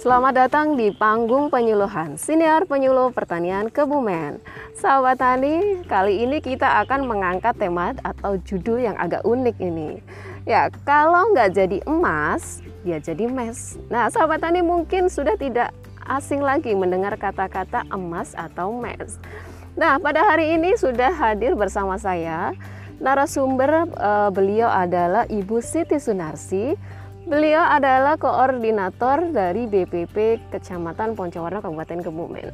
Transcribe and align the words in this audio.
Selamat 0.00 0.32
datang 0.32 0.80
di 0.80 0.88
panggung 0.96 1.52
penyuluhan 1.52 2.16
Siniar 2.16 2.64
Penyuluh 2.64 3.12
Pertanian 3.12 3.68
Kebumen. 3.68 4.40
Sahabat 4.72 5.20
Tani, 5.20 5.84
kali 5.84 6.24
ini 6.24 6.40
kita 6.40 6.80
akan 6.80 7.04
mengangkat 7.04 7.52
tema 7.60 7.92
atau 8.00 8.40
judul 8.40 8.80
yang 8.80 8.96
agak 8.96 9.20
unik 9.28 9.60
ini. 9.60 10.00
Ya, 10.48 10.72
kalau 10.88 11.36
nggak 11.36 11.52
jadi 11.52 11.84
emas, 11.84 12.64
ya 12.80 12.96
jadi 12.96 13.28
mes. 13.28 13.76
Nah, 13.92 14.08
sahabat 14.08 14.40
Tani 14.40 14.64
mungkin 14.64 15.12
sudah 15.12 15.36
tidak 15.36 15.68
asing 16.08 16.40
lagi 16.40 16.72
mendengar 16.72 17.20
kata-kata 17.20 17.84
emas 17.92 18.32
atau 18.32 18.72
mes. 18.72 19.20
Nah, 19.76 20.00
pada 20.00 20.24
hari 20.24 20.56
ini 20.56 20.80
sudah 20.80 21.12
hadir 21.12 21.52
bersama 21.52 22.00
saya 22.00 22.56
narasumber 23.04 23.84
uh, 24.00 24.32
beliau 24.32 24.72
adalah 24.72 25.28
Ibu 25.28 25.60
Siti 25.60 26.00
Sunarsi 26.00 26.72
Beliau 27.30 27.62
adalah 27.62 28.18
koordinator 28.18 29.30
dari 29.30 29.70
BPP 29.70 30.50
Kecamatan 30.50 31.14
Poncowarno 31.14 31.62
Kabupaten 31.62 32.02
Kebumen. 32.02 32.50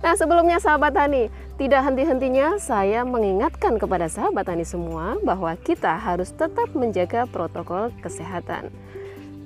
Nah 0.00 0.16
sebelumnya 0.16 0.56
sahabat 0.56 0.96
tani, 0.96 1.28
tidak 1.60 1.84
henti-hentinya 1.84 2.56
saya 2.56 3.04
mengingatkan 3.04 3.76
kepada 3.76 4.08
sahabat 4.08 4.48
tani 4.48 4.64
semua 4.64 5.20
bahwa 5.20 5.52
kita 5.60 6.00
harus 6.00 6.32
tetap 6.32 6.72
menjaga 6.72 7.28
protokol 7.28 7.92
kesehatan. 8.00 8.72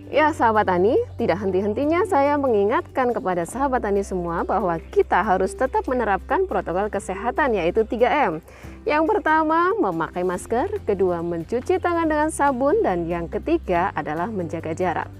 Ya 0.09 0.33
sahabat 0.33 0.65
tani, 0.65 0.97
tidak 1.21 1.37
henti-hentinya 1.45 2.09
saya 2.09 2.41
mengingatkan 2.41 3.12
kepada 3.12 3.45
sahabat 3.45 3.85
tani 3.85 4.01
semua 4.01 4.41
bahwa 4.41 4.80
kita 4.89 5.21
harus 5.21 5.53
tetap 5.53 5.85
menerapkan 5.85 6.49
protokol 6.49 6.89
kesehatan 6.89 7.53
yaitu 7.53 7.85
3M. 7.85 8.41
Yang 8.89 9.05
pertama, 9.05 9.77
memakai 9.77 10.25
masker, 10.25 10.80
kedua, 10.89 11.21
mencuci 11.21 11.77
tangan 11.77 12.09
dengan 12.09 12.33
sabun, 12.33 12.80
dan 12.80 13.05
yang 13.05 13.29
ketiga 13.29 13.93
adalah 13.93 14.33
menjaga 14.33 14.73
jarak. 14.73 15.13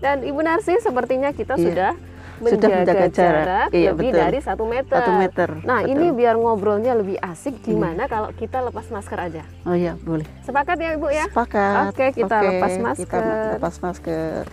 Dan 0.00 0.24
Ibu 0.24 0.40
Narsi 0.40 0.80
sepertinya 0.80 1.28
kita 1.36 1.60
iya. 1.60 1.64
sudah 1.68 1.92
menjaga, 2.40 2.54
sudah 2.54 2.68
menjaga 2.70 3.06
jarak, 3.06 3.12
jarak 3.14 3.68
iya, 3.70 3.90
lebih 3.92 4.10
betul. 4.10 4.20
dari 4.20 4.38
satu 4.42 4.64
meter. 4.66 4.98
Satu 4.98 5.12
meter. 5.14 5.48
Nah 5.62 5.80
betul. 5.82 5.92
ini 5.92 6.06
biar 6.10 6.34
ngobrolnya 6.38 6.92
lebih 6.98 7.16
asik. 7.20 7.54
Gimana 7.62 8.06
hmm. 8.06 8.12
kalau 8.12 8.28
kita 8.34 8.58
lepas 8.64 8.86
masker 8.90 9.18
aja? 9.18 9.42
Oh 9.66 9.76
iya 9.76 9.94
boleh. 10.02 10.26
Sepakat 10.42 10.76
ya 10.78 10.90
ibu 10.96 11.08
ya? 11.10 11.26
Sepakat. 11.30 11.94
Oke 11.94 12.06
kita 12.14 12.36
Oke, 12.40 12.48
lepas 12.50 12.74
masker. 12.80 13.06
Kita 13.06 13.54
lepas 13.58 13.74
masker. 13.82 14.44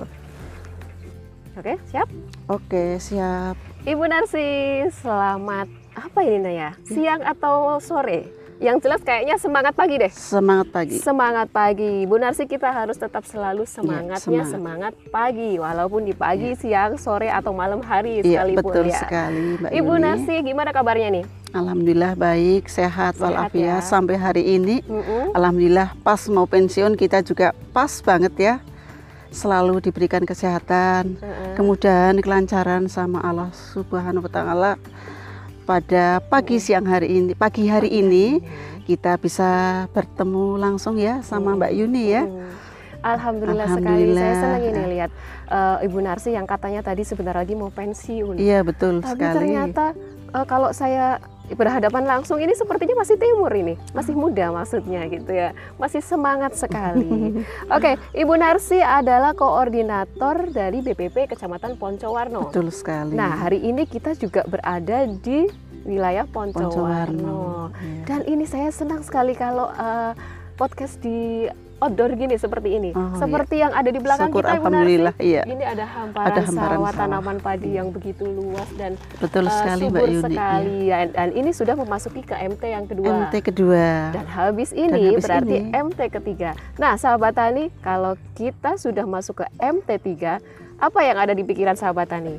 Oke 1.58 1.74
siap? 1.92 2.08
Oke 2.48 2.84
siap. 2.98 3.56
Ibu 3.82 4.04
Narsi 4.06 4.86
selamat 5.02 5.68
apa 5.98 6.20
ini 6.24 6.38
Naya? 6.40 6.78
Siang 6.88 7.22
atau 7.26 7.82
sore? 7.84 8.41
Yang 8.62 8.78
jelas 8.86 9.02
kayaknya 9.02 9.42
semangat 9.42 9.74
pagi 9.74 9.98
deh. 9.98 10.14
Semangat 10.14 10.70
pagi. 10.70 10.98
Semangat 11.02 11.48
pagi. 11.50 12.06
Bu 12.06 12.22
Narsi 12.22 12.46
kita 12.46 12.70
harus 12.70 12.94
tetap 12.94 13.26
selalu 13.26 13.66
semangatnya 13.66 14.46
ya, 14.46 14.46
semangat. 14.46 14.54
semangat 14.54 14.94
pagi 15.10 15.58
walaupun 15.58 16.06
di 16.06 16.14
pagi, 16.14 16.54
ya. 16.54 16.62
siang, 16.62 16.94
sore 17.02 17.34
atau 17.34 17.58
malam 17.58 17.82
hari 17.82 18.22
ya, 18.22 18.46
sekalipun 18.46 18.62
betul 18.62 18.86
ya. 18.94 19.02
sekali 19.02 19.58
Mbak 19.58 19.70
Ibu 19.74 19.94
Yuni. 19.98 20.04
Narsi 20.06 20.36
gimana 20.46 20.70
kabarnya 20.70 21.10
nih? 21.10 21.26
Alhamdulillah 21.58 22.14
baik, 22.14 22.70
sehat, 22.70 23.18
sehat 23.18 23.26
walafiat 23.26 23.82
ya. 23.82 23.90
sampai 23.90 24.16
hari 24.22 24.44
ini. 24.46 24.86
Mm 24.86 25.02
-hmm. 25.02 25.24
Alhamdulillah 25.34 25.98
pas 26.06 26.22
mau 26.30 26.46
pensiun 26.46 26.94
kita 26.94 27.26
juga 27.26 27.58
pas 27.74 27.90
banget 28.06 28.34
ya 28.38 28.56
selalu 29.34 29.80
diberikan 29.82 30.22
kesehatan, 30.22 31.18
uh 31.18 31.26
-uh. 31.26 31.56
kemudahan, 31.58 32.20
kelancaran 32.20 32.86
sama 32.92 33.24
Allah 33.26 33.50
Subhanahu 33.74 34.28
wa 34.28 34.32
taala 34.32 34.72
pada 35.64 36.20
pagi 36.20 36.58
siang 36.58 36.86
hari 36.90 37.08
ini, 37.22 37.32
pagi 37.38 37.70
hari 37.70 37.90
ini 37.90 38.42
kita 38.90 39.16
bisa 39.22 39.86
bertemu 39.94 40.58
langsung 40.58 40.98
ya 40.98 41.22
sama 41.22 41.54
Mbak 41.56 41.72
Yuni 41.78 42.04
ya. 42.12 42.24
Alhamdulillah, 43.02 43.66
Alhamdulillah 43.66 44.14
sekali. 44.14 44.14
Saya 44.14 44.36
senang 44.38 44.64
ini 44.70 44.84
lihat 44.94 45.12
uh, 45.50 45.78
Ibu 45.82 46.00
Narsi 46.06 46.30
yang 46.38 46.46
katanya 46.46 46.86
tadi 46.86 47.02
sebentar 47.02 47.34
lagi 47.34 47.58
mau 47.58 47.74
pensiun. 47.74 48.38
Iya 48.38 48.62
betul 48.62 49.02
Tapi 49.02 49.18
sekali. 49.18 49.36
ternyata 49.42 49.86
uh, 50.38 50.46
kalau 50.46 50.70
saya 50.70 51.18
berhadapan 51.56 52.04
langsung 52.08 52.40
ini 52.40 52.56
sepertinya 52.56 53.02
masih 53.02 53.20
timur 53.20 53.52
ini, 53.52 53.76
masih 53.92 54.14
muda 54.16 54.52
maksudnya 54.52 55.06
gitu 55.08 55.32
ya, 55.32 55.52
masih 55.76 56.02
semangat 56.04 56.56
sekali. 56.56 57.40
Oke, 57.76 58.00
Ibu 58.16 58.34
Narsi 58.40 58.80
adalah 58.80 59.36
koordinator 59.36 60.50
dari 60.52 60.84
BPP 60.84 61.32
Kecamatan 61.32 61.76
Poncowarno. 61.76 62.50
Betul 62.52 62.72
sekali. 62.74 63.14
Nah, 63.16 63.48
hari 63.48 63.64
ini 63.64 63.84
kita 63.88 64.16
juga 64.16 64.48
berada 64.48 65.08
di 65.08 65.48
wilayah 65.84 66.26
Poncowarno. 66.30 66.70
Poncowarno. 66.70 67.44
Dan 68.06 68.22
ini 68.30 68.46
saya 68.46 68.70
senang 68.70 69.02
sekali 69.02 69.34
kalau 69.34 69.70
uh, 69.74 70.14
podcast 70.60 71.02
di 71.02 71.50
outdoor 71.82 72.14
gini 72.14 72.38
seperti 72.38 72.78
ini. 72.78 72.90
Oh, 72.94 73.18
seperti 73.18 73.58
iya. 73.58 73.64
yang 73.68 73.74
ada 73.74 73.90
di 73.90 74.00
belakang 74.00 74.30
Syukur, 74.30 74.46
kita 74.46 74.54
Alhamdulillah, 74.62 75.16
iya. 75.18 75.42
Ini 75.50 75.64
ada 75.66 75.86
hamparan, 75.90 76.28
ada 76.30 76.42
hamparan 76.46 76.78
sawah, 76.78 76.94
tanaman 76.94 77.38
padi 77.42 77.70
yang 77.74 77.90
begitu 77.90 78.24
luas 78.30 78.70
dan 78.78 78.94
betul 79.18 79.50
uh, 79.50 79.52
sekali 79.52 79.90
subur 79.90 79.98
Mbak 79.98 80.06
Yuni. 80.14 80.24
sekali. 80.30 80.78
Iya. 80.86 80.96
Dan, 81.02 81.08
dan 81.18 81.30
ini 81.34 81.52
sudah 81.52 81.76
memasuki 81.76 82.22
ke 82.22 82.36
MT 82.38 82.64
yang 82.70 82.86
kedua. 82.86 83.10
MT 83.26 83.36
kedua. 83.42 84.14
Dan 84.14 84.26
habis 84.30 84.70
ini 84.78 84.94
dan 84.94 85.10
habis 85.10 85.24
berarti 85.26 85.56
ini. 85.58 85.70
MT 85.74 86.00
ketiga. 86.22 86.50
Nah, 86.78 86.94
sahabat 87.02 87.34
tani, 87.34 87.74
kalau 87.82 88.14
kita 88.38 88.78
sudah 88.78 89.04
masuk 89.10 89.42
ke 89.42 89.46
MT 89.58 89.90
3, 90.22 90.38
apa 90.78 91.00
yang 91.02 91.18
ada 91.18 91.34
di 91.34 91.42
pikiran 91.42 91.74
sahabat 91.74 92.14
tani? 92.14 92.38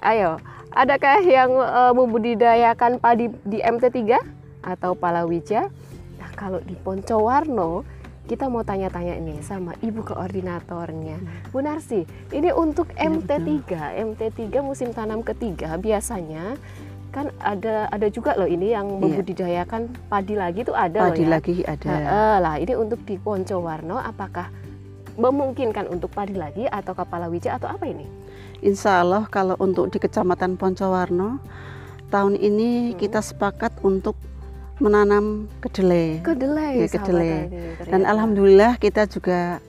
Ayo, 0.00 0.40
adakah 0.72 1.20
yang 1.20 1.52
uh, 1.52 1.92
membudidayakan 1.92 2.96
padi 2.96 3.28
di 3.44 3.60
MT 3.60 3.92
3 3.92 4.20
atau 4.64 4.96
palawija? 4.96 5.68
Nah, 6.16 6.30
kalau 6.32 6.64
di 6.64 6.72
Poncowarno 6.80 7.84
kita 8.24 8.48
mau 8.48 8.64
tanya-tanya 8.64 9.20
ini 9.20 9.44
sama 9.44 9.76
ibu 9.84 10.00
koordinatornya 10.00 11.20
hmm. 11.20 11.52
Bu 11.52 11.60
Narsi 11.60 12.08
ini 12.32 12.50
untuk 12.56 12.88
MT3 12.96 13.68
MT3 14.00 14.64
musim 14.64 14.96
tanam 14.96 15.20
ketiga 15.20 15.76
biasanya 15.76 16.56
kan 17.12 17.30
ada 17.38 17.86
ada 17.94 18.10
juga 18.10 18.34
loh 18.34 18.48
ini 18.48 18.74
yang 18.74 18.90
iya. 18.90 18.98
membudidayakan 18.98 19.86
padi 20.10 20.34
lagi 20.34 20.66
itu 20.66 20.74
ada 20.74 21.14
padi 21.14 21.22
loh 21.22 21.30
ya. 21.30 21.32
lagi 21.38 21.54
ada 21.62 21.92
nah, 21.94 22.36
lah 22.42 22.54
ini 22.58 22.74
untuk 22.74 23.06
di 23.06 23.14
Poncowarno 23.20 24.02
apakah 24.02 24.50
memungkinkan 25.14 25.86
untuk 25.86 26.10
padi 26.10 26.34
lagi 26.34 26.66
atau 26.66 26.90
kepala 26.90 27.30
wija 27.30 27.54
atau 27.54 27.70
apa 27.70 27.86
ini 27.86 28.08
Insya 28.64 29.04
Allah 29.04 29.28
kalau 29.28 29.54
untuk 29.60 29.92
di 29.92 30.00
Kecamatan 30.00 30.56
Poncowarno 30.56 31.38
tahun 32.08 32.34
ini 32.34 32.90
hmm. 32.90 32.98
kita 32.98 33.20
sepakat 33.22 33.84
untuk 33.86 34.18
menanam 34.82 35.46
kedelai. 35.62 36.18
Kedelai, 36.24 36.82
ya, 36.82 36.88
kedelai. 36.90 37.34
Dan 37.86 38.02
alhamdulillah 38.02 38.74
kita 38.82 39.06
juga 39.06 39.62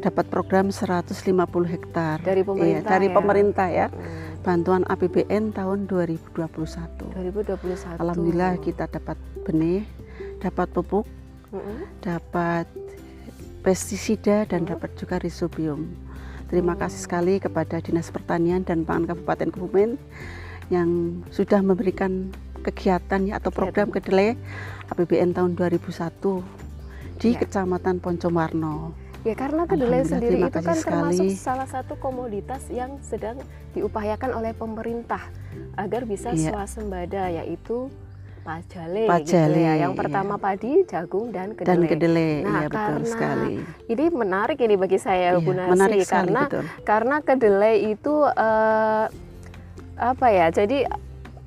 dapat 0.00 0.28
program 0.28 0.68
150 0.68 1.12
hektar 1.66 2.20
dari 2.20 2.44
iya, 2.44 2.48
pemerintah. 2.48 2.84
Ya, 2.84 2.92
dari 2.92 3.08
ya. 3.08 3.14
pemerintah 3.14 3.68
ya. 3.68 3.86
Hmm. 3.88 4.44
Bantuan 4.44 4.82
APBN 4.86 5.50
tahun 5.56 5.90
2021. 5.90 6.38
2021. 6.38 7.98
Alhamdulillah 7.98 8.52
kita 8.62 8.86
dapat 8.86 9.18
benih, 9.42 9.82
dapat 10.38 10.70
pupuk, 10.70 11.04
hmm. 11.50 12.00
dapat 12.04 12.70
pestisida 13.66 14.46
dan 14.46 14.62
hmm. 14.64 14.70
dapat 14.76 14.90
juga 14.94 15.18
rhizobium. 15.18 15.90
Terima 16.46 16.78
hmm. 16.78 16.80
kasih 16.86 17.00
sekali 17.02 17.34
kepada 17.42 17.82
Dinas 17.82 18.14
Pertanian 18.14 18.62
dan 18.62 18.86
Pangan 18.86 19.10
Kabupaten 19.10 19.50
Kebumen 19.50 19.98
yang 20.70 21.22
sudah 21.34 21.58
memberikan 21.62 22.30
kegiatan 22.66 23.20
ya 23.22 23.38
atau 23.38 23.54
program 23.54 23.94
kedelai 23.94 24.34
APBN 24.90 25.30
tahun 25.34 25.54
2001 25.54 25.86
di 27.16 27.30
ya. 27.32 27.40
Kecamatan 27.40 28.02
Poncomarno. 28.02 28.92
Ya 29.26 29.34
karena 29.34 29.66
kedelai 29.66 30.06
sendiri 30.06 30.38
itu 30.38 30.60
kan 30.62 30.78
sekali. 30.78 31.18
termasuk 31.18 31.26
salah 31.34 31.66
satu 31.66 31.98
komoditas 31.98 32.70
yang 32.70 33.02
sedang 33.02 33.42
diupayakan 33.74 34.38
oleh 34.38 34.54
pemerintah 34.54 35.18
agar 35.74 36.06
bisa 36.06 36.30
ya. 36.30 36.54
swasembada 36.54 37.34
yaitu 37.34 37.90
pajale, 38.46 39.10
pajale 39.10 39.58
gitu 39.58 39.66
ya. 39.66 39.72
Yang 39.82 39.92
pertama 39.98 40.34
ya. 40.38 40.42
padi, 40.46 40.72
jagung 40.86 41.26
dan 41.34 41.48
kedelai. 41.58 41.74
Dan 41.74 41.80
kedelai, 41.90 42.30
nah, 42.46 42.62
ya, 42.62 42.68
betul 42.70 43.02
sekali. 43.02 43.54
Ini 43.90 44.04
menarik 44.14 44.58
ini 44.62 44.74
bagi 44.78 44.98
saya 45.02 45.34
ya, 45.34 45.42
Bu 45.42 45.50
Nasri 45.50 46.06
karena 46.06 46.42
betul. 46.46 46.64
karena 46.86 47.16
kedelai 47.26 47.76
itu 47.90 48.14
uh, 48.22 49.04
apa 49.98 50.26
ya? 50.30 50.46
Jadi 50.54 50.86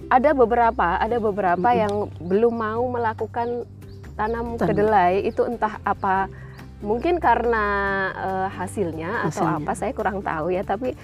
ada 0.10 0.34
beberapa 0.34 0.98
ada 0.98 1.18
beberapa 1.22 1.70
-hmm. 1.70 1.82
yang 1.86 1.94
belum 2.18 2.54
mau 2.54 2.84
melakukan 2.90 3.64
tanam 4.18 4.58
Tanam. 4.58 4.68
kedelai 4.68 5.24
itu 5.24 5.46
entah 5.48 5.80
apa 5.86 6.28
mungkin 6.80 7.20
karena 7.20 7.66
uh, 8.16 8.48
hasilnya, 8.48 9.28
hasilnya 9.28 9.30
atau 9.32 9.46
apa 9.64 9.72
saya 9.76 9.92
kurang 9.92 10.24
tahu 10.24 10.56
ya 10.56 10.64
tapi 10.64 10.96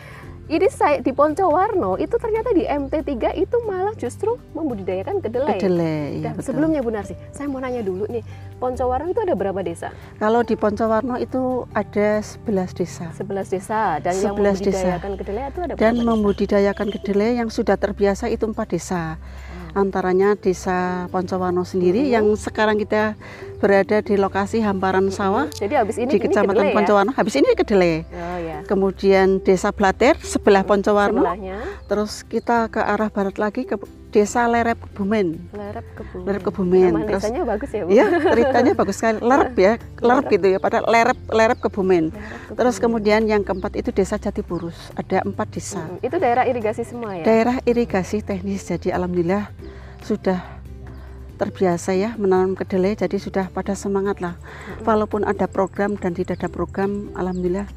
ini 0.45 0.69
saya 0.69 1.01
di 1.01 1.09
Poncowarno 1.09 1.97
itu 1.97 2.21
ternyata 2.21 2.53
di 2.53 2.69
MT3 2.69 3.33
itu 3.41 3.57
malah 3.65 3.97
justru 3.97 4.37
membudidayakan 4.53 5.17
kedelai. 5.17 5.57
Kedelai. 5.57 6.21
Ya, 6.21 6.37
betul. 6.37 6.53
sebelumnya 6.53 6.85
Bu 6.85 6.93
Narsi, 6.93 7.17
saya 7.33 7.49
mau 7.49 7.57
nanya 7.57 7.81
dulu 7.81 8.05
nih, 8.05 8.21
Poncowarno 8.61 9.09
itu 9.09 9.21
ada 9.25 9.33
berapa 9.33 9.57
desa? 9.65 9.89
Kalau 10.21 10.45
di 10.45 10.53
Poncowarno 10.53 11.17
itu 11.17 11.65
ada 11.73 12.21
11 12.21 12.77
desa. 12.77 13.09
11 13.17 13.57
desa 13.57 13.97
dan 14.05 14.13
11 14.13 14.21
yang 14.21 14.35
membudidayakan 14.37 15.09
desa. 15.09 15.19
kedelai 15.25 15.43
itu 15.49 15.59
ada 15.65 15.73
berapa 15.73 15.81
Dan 15.81 15.93
desa? 15.97 16.05
membudidayakan 16.13 16.87
kedelai 16.93 17.31
yang 17.41 17.49
sudah 17.49 17.75
terbiasa 17.81 18.29
itu 18.29 18.45
empat 18.45 18.67
desa. 18.69 19.17
Hmm. 19.75 19.91
Antaranya 19.91 20.39
Desa 20.39 21.11
Poncowarno 21.11 21.67
sendiri 21.67 22.07
yang 22.07 22.31
sekarang 22.39 22.79
kita 22.79 23.19
berada 23.59 23.99
di 23.99 24.15
lokasi 24.15 24.63
hamparan 24.63 25.11
sawah. 25.11 25.51
Jadi 25.51 25.75
habis 25.75 25.99
ini 25.99 26.15
di 26.15 26.19
Kecamatan 26.23 26.71
ya? 26.71 26.75
Poncowarno. 26.75 27.11
Habis 27.11 27.35
ini 27.35 27.51
Kedele. 27.51 28.07
Oh 28.07 28.39
ya. 28.39 28.63
Kemudian 28.63 29.43
Desa 29.43 29.75
Blater 29.75 30.15
sebelah 30.23 30.63
Poncowarno. 30.63 31.27
Sebelahnya. 31.27 31.59
Terus 31.91 32.23
kita 32.23 32.71
ke 32.71 32.79
arah 32.79 33.11
barat 33.11 33.35
lagi 33.35 33.67
ke 33.67 33.75
Desa 34.15 34.47
Lerep 34.47 34.79
Kebumen. 34.79 35.51
Lerep 35.51 35.83
Kebumen. 35.91 36.23
Lerep 36.23 36.41
Kebumen. 36.47 36.87
Nama 36.87 37.03
Terus, 37.03 37.23
desanya 37.27 37.43
bagus 37.43 37.69
ya, 37.75 37.81
Bu? 37.83 37.89
Iya, 37.91 38.05
ceritanya 38.31 38.71
bagus 38.71 38.95
sekali. 38.95 39.19
Lerep 39.19 39.55
ya, 39.59 39.73
lerep 39.99 40.25
gitu 40.31 40.47
ya. 40.55 40.57
Padahal 40.63 40.87
Lerep 40.87 41.19
Lerep 41.27 41.59
Kebumen. 41.59 42.15
Lerep 42.15 42.55
Terus 42.55 42.75
kemudian 42.79 43.27
yang 43.27 43.43
keempat 43.43 43.75
itu 43.75 43.91
Desa 43.91 44.15
Jatipurus. 44.15 44.95
Ada 44.95 45.19
empat 45.27 45.51
desa. 45.51 45.83
Hmm, 45.83 45.99
itu 45.99 46.15
daerah 46.15 46.47
irigasi 46.47 46.87
semua 46.87 47.11
ya? 47.19 47.27
Daerah 47.27 47.59
irigasi 47.67 48.23
teknis. 48.23 48.63
Jadi 48.63 48.95
alhamdulillah 48.95 49.51
sudah 49.99 50.39
terbiasa 51.35 51.91
ya 51.99 52.15
menanam 52.15 52.55
kedelai. 52.55 52.95
Jadi 52.95 53.19
sudah 53.19 53.51
pada 53.51 53.75
semangat 53.75 54.23
lah. 54.23 54.39
Walaupun 54.87 55.27
ada 55.27 55.43
program 55.51 55.99
dan 55.99 56.15
tidak 56.15 56.39
ada 56.39 56.47
program, 56.47 57.11
alhamdulillah 57.19 57.67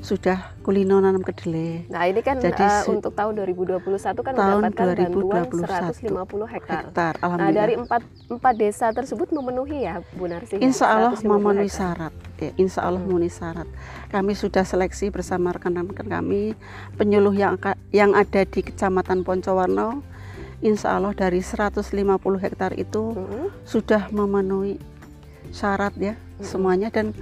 sudah 0.00 0.54
kulino 0.60 0.98
nanam 0.98 1.20
kedelai. 1.20 1.86
Nah 1.86 2.04
ini 2.04 2.20
kan 2.20 2.36
Jadi 2.36 2.60
su- 2.82 2.94
untuk 2.94 3.12
tahun 3.12 3.34
2021 3.36 3.82
kan 4.20 4.32
Tahun 4.32 4.62
mendapatkan 4.62 4.86
bantuan 5.08 5.44
2021 5.48 5.58
150 5.60 6.46
hektar. 6.48 6.82
Hektar, 6.86 7.14
Nah 7.18 7.50
dari 7.50 7.74
empat, 7.74 8.00
empat 8.28 8.54
desa 8.54 8.86
tersebut 8.90 9.28
memenuhi 9.30 9.84
ya 9.84 10.00
Bu 10.12 10.24
Narsi? 10.24 10.56
Insya 10.58 10.86
Allah 10.88 11.12
150 11.12 11.28
memenuhi 11.28 11.68
syarat. 11.68 12.12
Ya, 12.36 12.50
insya 12.56 12.80
Allah 12.82 12.98
Hmm. 12.98 13.10
memenuhi 13.10 13.28
syarat. 13.28 13.68
Kami 14.08 14.32
sudah 14.32 14.62
seleksi 14.62 15.08
bersama 15.08 15.50
rekan-rekan 15.50 16.06
kami 16.06 16.54
penyuluh 16.94 17.32
yang 17.32 17.58
yang 17.90 18.12
ada 18.12 18.42
di 18.42 18.60
Kecamatan 18.60 19.22
Poncowarno. 19.22 20.00
Insya 20.58 20.94
Allah 20.94 21.12
dari 21.12 21.38
150 21.38 21.86
hektar 22.36 22.74
itu 22.74 23.14
Mm-mm. 23.14 23.50
sudah 23.62 24.10
memenuhi 24.10 24.78
syarat 25.48 25.94
ya 25.96 26.14
Hmm. 26.14 26.44
semuanya 26.44 26.88
dan 26.88 27.14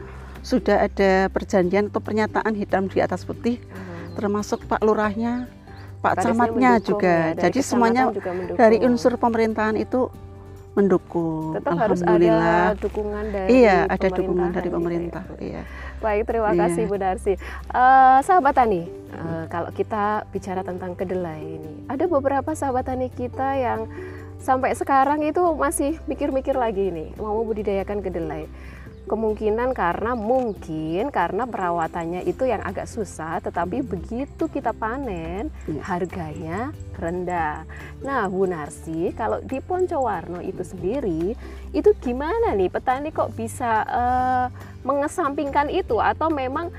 sudah 0.47 0.87
ada 0.87 1.27
perjanjian 1.27 1.91
atau 1.91 1.99
pernyataan 1.99 2.55
hitam 2.55 2.87
di 2.87 3.03
atas 3.03 3.27
putih 3.27 3.59
Hmm. 3.59 4.15
termasuk 4.15 4.63
Pak 4.65 4.79
Lurahnya, 4.81 5.51
Pak 5.99 6.23
Camatnya 6.23 6.79
mendukung 6.79 6.89
juga. 6.97 7.17
ya, 7.35 7.51
Jadi 7.51 7.59
semuanya 7.61 8.03
juga 8.09 8.31
mendukung. 8.31 8.57
dari 8.57 8.77
unsur 8.81 9.13
pemerintahan 9.19 9.75
itu 9.75 10.07
mendukung. 10.73 11.57
tetap 11.57 11.73
harus 11.75 12.01
ada 12.01 12.77
dukungan 12.77 13.25
dari 13.27 13.49
Iya, 13.59 13.89
ada 13.89 14.09
dukungan 14.09 14.49
dari 14.51 14.61
gitu 14.63 14.69
ya, 14.69 14.77
pemerintah. 14.77 15.23
Bu. 15.25 15.35
Iya. 15.41 15.63
Baik, 15.99 16.23
terima 16.25 16.51
Iya. 16.53 16.61
kasih 16.63 16.83
Bu 16.85 16.97
Darsi. 16.97 17.33
Eh, 17.33 18.19
sahabat 18.21 18.55
tani, 18.55 18.83
eh, 18.85 19.45
kalau 19.49 19.73
kita 19.73 20.05
bicara 20.29 20.61
tentang 20.61 20.93
kedelai 20.93 21.41
ini, 21.41 21.89
ada 21.89 22.05
beberapa 22.07 22.53
sahabat 22.53 22.87
tani 22.87 23.09
kita 23.09 23.57
yang 23.57 23.89
sampai 24.39 24.77
sekarang 24.77 25.25
itu 25.25 25.41
masih 25.57 25.97
mikir-mikir 26.05 26.55
lagi 26.55 26.89
nih 26.89 27.17
mau 27.17 27.35
membudidayakan 27.35 27.99
kedelai. 27.99 28.45
Kemungkinan 29.07 29.71
karena 29.71 30.19
mungkin 30.19 31.15
karena 31.15 31.47
perawatannya 31.47 32.27
itu 32.27 32.43
yang 32.43 32.59
agak 32.67 32.91
susah, 32.91 33.39
tetapi 33.39 33.87
begitu 33.87 34.51
kita 34.51 34.75
panen 34.75 35.47
Iya. 35.71 35.83
harganya 35.87 36.59
rendah. 36.99 37.63
Nah, 38.03 38.27
Bu 38.27 38.51
Narsi, 38.51 39.15
kalau 39.15 39.39
di 39.41 39.63
Poncowarno 39.63 40.43
itu 40.43 40.67
sendiri, 40.67 41.39
itu 41.71 41.91
gimana 42.03 42.51
nih 42.59 42.67
petani 42.67 43.15
kok 43.15 43.31
bisa 43.33 43.87
eh, 43.87 44.47
mengesampingkan 44.83 45.71
itu 45.71 46.03
atau 46.03 46.27
memang 46.27 46.75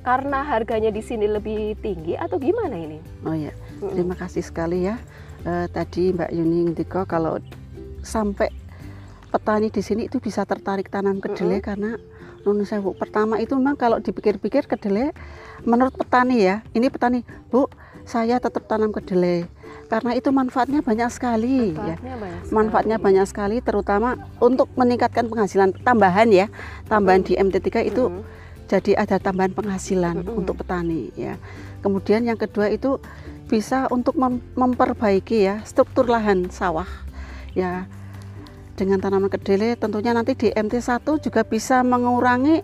karena 0.00 0.48
harganya 0.48 0.88
di 0.88 1.04
sini 1.04 1.28
lebih 1.28 1.76
tinggi 1.84 2.16
atau 2.16 2.40
gimana 2.40 2.72
ini? 2.72 3.04
Oh 3.20 3.36
ya, 3.36 3.52
terima 3.92 4.16
kasih 4.16 4.40
sekali 4.40 4.88
ya. 4.88 4.96
Eh, 5.44 5.68
tadi 5.68 6.08
Mbak 6.14 6.30
Yuni 6.32 6.72
Ndiko 6.72 7.04
kalau 7.04 7.36
sampai 8.00 8.48
petani 9.28 9.68
di 9.68 9.82
sini 9.82 10.06
itu 10.06 10.22
bisa 10.22 10.46
tertarik 10.46 10.88
tanam 10.88 11.18
kedelai 11.20 11.60
karena 11.60 11.98
Nun 12.46 12.62
Sewu. 12.62 12.94
Pertama 12.94 13.42
itu 13.42 13.58
memang 13.58 13.74
kalau 13.74 13.98
dipikir-pikir 13.98 14.70
kedelai 14.70 15.10
menurut 15.66 15.94
petani 15.98 16.46
ya, 16.46 16.62
ini 16.78 16.86
petani, 16.86 17.26
Bu, 17.50 17.66
saya 18.06 18.38
tetap 18.38 18.70
tanam 18.70 18.94
kedelai 18.94 19.50
karena 19.86 20.18
itu 20.18 20.30
manfaatnya 20.34 20.82
banyak 20.82 21.10
sekali 21.10 21.74
ya. 21.74 21.94
Manfaatnya 21.98 22.14
banyak 22.18 22.40
sekali. 22.42 22.54
Manfaatnya 22.54 22.96
banyak 22.98 23.26
sekali 23.26 23.56
terutama 23.62 24.08
untuk 24.42 24.70
meningkatkan 24.74 25.26
penghasilan 25.30 25.74
tambahan 25.82 26.28
ya. 26.30 26.46
Tambahan 26.90 27.22
di 27.22 27.38
MT3 27.38 27.86
itu 27.86 28.10
Mm-mm. 28.10 28.22
jadi 28.66 28.98
ada 28.98 29.16
tambahan 29.22 29.54
penghasilan 29.54 30.22
Mm-mm. 30.22 30.38
untuk 30.42 30.62
petani 30.62 31.10
ya. 31.14 31.38
Kemudian 31.82 32.26
yang 32.26 32.38
kedua 32.38 32.66
itu 32.70 32.98
bisa 33.46 33.86
untuk 33.94 34.18
mem- 34.18 34.42
memperbaiki 34.58 35.46
ya 35.46 35.62
struktur 35.62 36.10
lahan 36.10 36.50
sawah 36.50 36.86
ya. 37.54 37.86
Dengan 38.76 39.00
tanaman 39.00 39.32
kedelai 39.32 39.72
tentunya 39.74 40.12
nanti 40.12 40.36
di 40.36 40.52
MT1 40.52 41.00
juga 41.18 41.40
bisa 41.42 41.80
mengurangi 41.80 42.60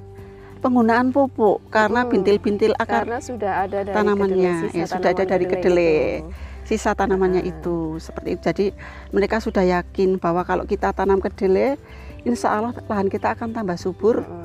penggunaan 0.61 1.11
pupuk 1.11 1.64
karena 1.73 2.05
bintil-bintil 2.06 2.76
akar 2.79 3.03
karena 3.03 3.19
sudah 3.19 3.53
ada 3.67 3.79
dari 3.82 3.97
tanamannya, 3.97 4.53
kedelai, 4.69 4.79
ya, 4.79 4.87
sudah 4.87 5.11
ada 5.11 5.25
dari 5.25 5.47
kedelai. 5.49 5.93
itu. 6.23 6.31
sisa 6.62 6.94
tanamannya 6.94 7.43
Ah. 7.43 7.50
itu 7.50 7.99
seperti 7.99 8.29
itu. 8.38 8.43
Jadi 8.47 8.67
mereka 9.11 9.43
sudah 9.43 9.67
yakin 9.67 10.23
bahwa 10.23 10.47
kalau 10.47 10.62
kita 10.62 10.94
tanam 10.94 11.19
kedelai 11.19 11.75
insya 12.23 12.55
Allah 12.55 12.70
lahan 12.87 13.11
kita 13.11 13.35
akan 13.35 13.50
tambah 13.50 13.75
subur 13.75 14.23
Mm-mm. 14.23 14.42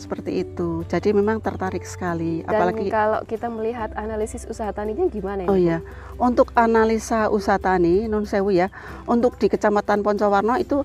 Seperti 0.00 0.40
itu. 0.40 0.82
Jadi 0.88 1.12
memang 1.12 1.38
tertarik 1.38 1.84
sekali 1.84 2.40
Dan 2.40 2.56
apalagi 2.56 2.88
kalau 2.88 3.20
kita 3.22 3.46
melihat 3.46 3.92
analisis 3.92 4.48
usaha 4.48 4.72
taninya 4.72 5.04
gimana 5.06 5.44
Oh 5.44 5.52
ini? 5.52 5.68
iya, 5.68 5.84
untuk 6.16 6.50
analisa 6.56 7.28
usaha 7.28 7.60
tani 7.60 8.08
non 8.08 8.24
sewu 8.24 8.48
ya, 8.48 8.72
untuk 9.04 9.36
di 9.36 9.46
Kecamatan 9.46 10.00
Poncowarno 10.00 10.56
itu 10.56 10.82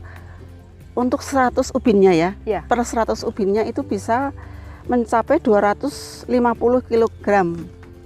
untuk 0.92 1.24
100 1.24 1.72
ubinnya 1.72 2.12
ya, 2.12 2.30
Ya. 2.44 2.64
per 2.68 2.80
100 2.80 3.24
ubinnya 3.24 3.64
itu 3.64 3.82
bisa 3.82 4.36
mencapai 4.86 5.40
250 5.40 6.30
kg 6.86 7.28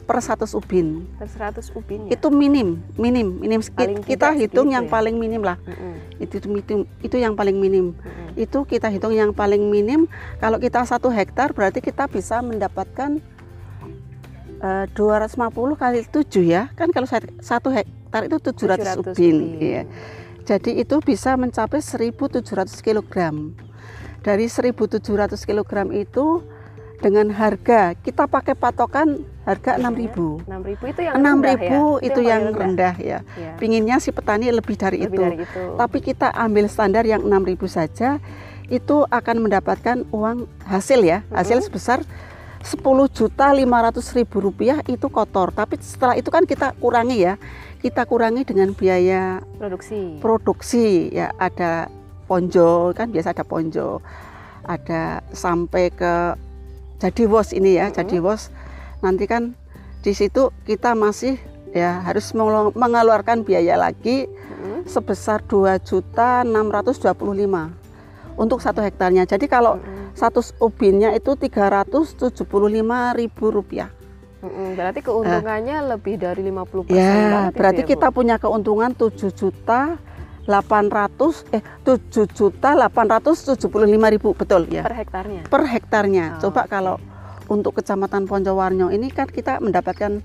per 0.09 0.25
100 0.25 0.57
ubin. 0.57 1.05
Per 1.21 1.29
100 1.29 1.69
ubin 1.77 2.09
ya? 2.09 2.17
Itu 2.17 2.33
minim, 2.33 2.81
minim, 2.97 3.37
minim. 3.37 3.61
Paling 3.61 4.01
kita 4.01 4.33
hitung 4.33 4.73
yang 4.73 4.89
ya? 4.89 4.89
paling 4.89 5.21
minim 5.21 5.45
lah. 5.45 5.61
Mm-mm. 5.61 6.17
Itu 6.17 6.41
itu 6.41 6.89
itu 7.05 7.15
yang 7.21 7.37
paling 7.37 7.53
minim. 7.53 7.93
Mm-mm. 7.93 8.33
Itu 8.33 8.65
kita 8.65 8.89
hitung 8.89 9.13
yang 9.13 9.37
paling 9.37 9.61
minim. 9.69 10.09
Kalau 10.41 10.57
kita 10.57 10.81
satu 10.89 11.13
hektar 11.13 11.53
berarti 11.53 11.77
kita 11.77 12.09
bisa 12.09 12.41
mendapatkan 12.41 13.21
eh, 14.65 14.85
250 14.97 15.77
kali 15.77 16.01
7 16.09 16.41
ya. 16.41 16.73
Kan 16.73 16.89
kalau 16.89 17.05
sat- 17.05 17.29
satu 17.45 17.69
hektar 17.69 18.25
itu 18.25 18.41
700, 18.41 19.05
700 19.05 19.13
ubin. 19.13 19.35
Ubin. 19.61 19.85
Jadi 20.49 20.81
itu 20.81 20.97
bisa 21.05 21.37
mencapai 21.37 21.85
1700 21.85 22.81
kg. 22.81 23.13
Dari 24.25 24.49
1700 24.49 25.45
kg 25.45 25.71
itu 25.93 26.41
dengan 26.99 27.31
harga 27.31 27.95
kita 27.95 28.27
pakai 28.27 28.53
patokan 28.53 29.23
harga 29.47 29.79
6000. 29.79 30.45
6.000 30.45 30.91
itu 30.93 31.01
yang 31.01 31.15
6000 31.15 31.25
rendah 31.25 31.57
ya? 31.57 31.79
itu 32.05 32.19
yang 32.21 32.43
rendah 32.53 32.95
ya. 32.99 33.19
Ya. 33.39 33.51
Pinginnya 33.57 33.97
si 33.97 34.11
petani 34.11 34.51
lebih 34.51 34.75
dari 34.75 35.01
Lebih 35.01 35.15
itu. 35.15 35.21
dari 35.23 35.37
itu. 35.41 35.63
Tapi 35.79 35.97
kita 36.03 36.29
ambil 36.35 36.67
standar 36.69 37.07
yang 37.07 37.23
6000 37.25 37.65
saja 37.65 38.19
itu 38.69 39.07
akan 39.09 39.49
mendapatkan 39.49 40.05
uang 40.13 40.45
hasil 40.69 41.01
ya. 41.01 41.25
Hasil 41.33 41.65
sebesar 41.65 42.05
10 42.61 42.83
juta 43.09 43.47
500 43.55 44.17
ribu 44.19 44.37
rupiah 44.43 44.83
itu 44.85 45.07
kotor. 45.09 45.55
Tapi 45.55 45.79
setelah 45.81 46.13
itu 46.19 46.29
kan 46.29 46.45
kita 46.45 46.75
kurangi 46.77 47.17
ya. 47.25 47.33
Kita 47.79 48.03
kurangi 48.03 48.43
dengan 48.43 48.75
biaya 48.75 49.39
produksi. 49.55 50.19
produksi 50.19 51.07
ya 51.15 51.31
ada 51.39 51.87
ponjo 52.27 52.91
kan 52.91 53.07
biasa 53.09 53.31
ada 53.31 53.47
ponjo 53.47 54.03
ada 54.67 55.23
sampai 55.31 55.87
ke 55.89 56.35
jadi 56.99 57.23
wos 57.25 57.49
ini 57.51 57.75
ya 57.75 57.87
Mm-mm. 57.87 57.97
jadi 57.97 58.17
wos 58.19 58.51
nanti 58.99 59.25
kan 59.25 59.55
di 59.99 60.11
situ 60.11 60.51
kita 60.63 60.93
masih 60.93 61.39
ya 61.71 61.99
harus 62.01 62.31
mengelu- 62.31 62.75
mengeluarkan 62.75 63.41
biaya 63.41 63.75
lagi 63.75 64.27
Mm-mm. 64.27 64.83
sebesar 64.85 65.39
2 65.41 65.79
juta 65.81 66.43
625 66.43 67.15
untuk 68.35 68.59
satu 68.59 68.79
hektarnya 68.79 69.23
jadi 69.23 69.45
kalau 69.45 69.77
Mm-mm. 69.77 70.11
satu 70.13 70.39
ubinnya 70.59 71.11
itu 71.11 71.35
375 71.35 72.43
ribu 73.15 73.45
rupiah 73.49 73.89
Mm-mm. 74.39 74.71
Berarti 74.71 75.03
keuntungannya 75.03 75.83
lebih 75.89 76.15
dari 76.15 76.39
50% 76.41 76.87
Ya, 76.89 77.11
banget 77.27 77.51
itu 77.51 77.57
berarti 77.59 77.81
ya, 77.81 77.85
Bu? 77.85 77.91
kita 77.91 78.07
punya 78.09 78.35
keuntungan 78.35 78.91
7 78.95 79.35
juta 79.35 79.99
800 80.49 81.53
eh 81.53 81.61
7 81.85 82.25
juta 82.33 82.73
875 82.73 83.69
ribu 84.09 84.33
betul 84.33 84.65
ya 84.65 84.81
per 84.81 84.97
hektarnya. 84.97 85.41
per 85.45 85.63
hektarnya. 85.69 86.25
Oh, 86.41 86.49
Coba 86.49 86.65
oke. 86.65 86.71
kalau 86.73 86.95
untuk 87.49 87.77
kecamatan 87.77 88.25
Poncowarno 88.25 88.89
ini 88.89 89.13
kan 89.13 89.29
kita 89.29 89.61
mendapatkan 89.61 90.21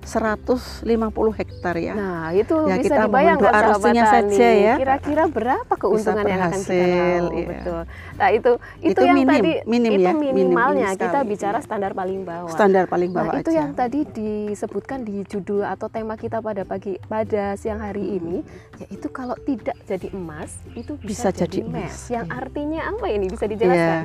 150 0.00 0.88
hektar 1.36 1.74
ya. 1.76 1.92
Nah, 1.92 2.32
itu 2.32 2.56
ya, 2.66 2.76
bisa 2.80 2.84
kita 2.88 3.00
dibayangkan 3.04 3.52
sahabat 3.52 3.94
saja 4.00 4.48
ya. 4.56 4.74
Kira-kira 4.80 5.24
berapa 5.28 5.74
keuntungan 5.76 6.24
yang 6.24 6.40
akan 6.48 6.60
kita 6.64 6.74
iya. 6.74 7.46
betul. 7.46 7.80
Nah, 8.16 8.28
itu 8.32 8.52
itu, 8.80 8.96
itu 8.96 9.00
yang 9.04 9.16
minim, 9.20 9.28
tadi 9.28 9.52
minim 9.68 9.90
itu 9.92 10.02
ya, 10.02 10.12
minimalnya 10.16 10.88
minim, 10.88 10.96
minim 10.96 11.04
kita 11.04 11.18
bicara 11.28 11.58
iya. 11.60 11.64
standar 11.64 11.92
paling 11.92 12.20
bawah. 12.24 12.50
Standar 12.52 12.84
paling 12.88 13.10
bawah 13.12 13.32
Nah, 13.36 13.42
itu 13.44 13.52
aja. 13.52 13.58
yang 13.60 13.70
tadi 13.76 14.00
disebutkan 14.08 14.98
di 15.04 15.22
judul 15.28 15.62
atau 15.68 15.86
tema 15.92 16.16
kita 16.16 16.40
pada 16.40 16.64
pagi 16.64 16.96
pada 17.04 17.54
siang 17.60 17.80
hari 17.80 18.02
Hmm. 18.02 18.16
ini, 18.16 18.36
yaitu 18.80 19.06
kalau 19.12 19.36
tidak 19.44 19.76
jadi 19.84 20.08
emas, 20.16 20.56
itu 20.72 20.96
Bisa 20.98 21.28
bisa, 21.28 21.44
jadi 21.44 21.60
jadi 21.60 21.68
emas. 21.68 22.08
Yang 22.08 22.26
iya. 22.26 22.38
artinya 22.40 22.80
apa 22.88 23.06
ini? 23.12 23.26
Bisa 23.28 23.44
Iya. 23.44 23.52
dijelaskan? 23.52 24.04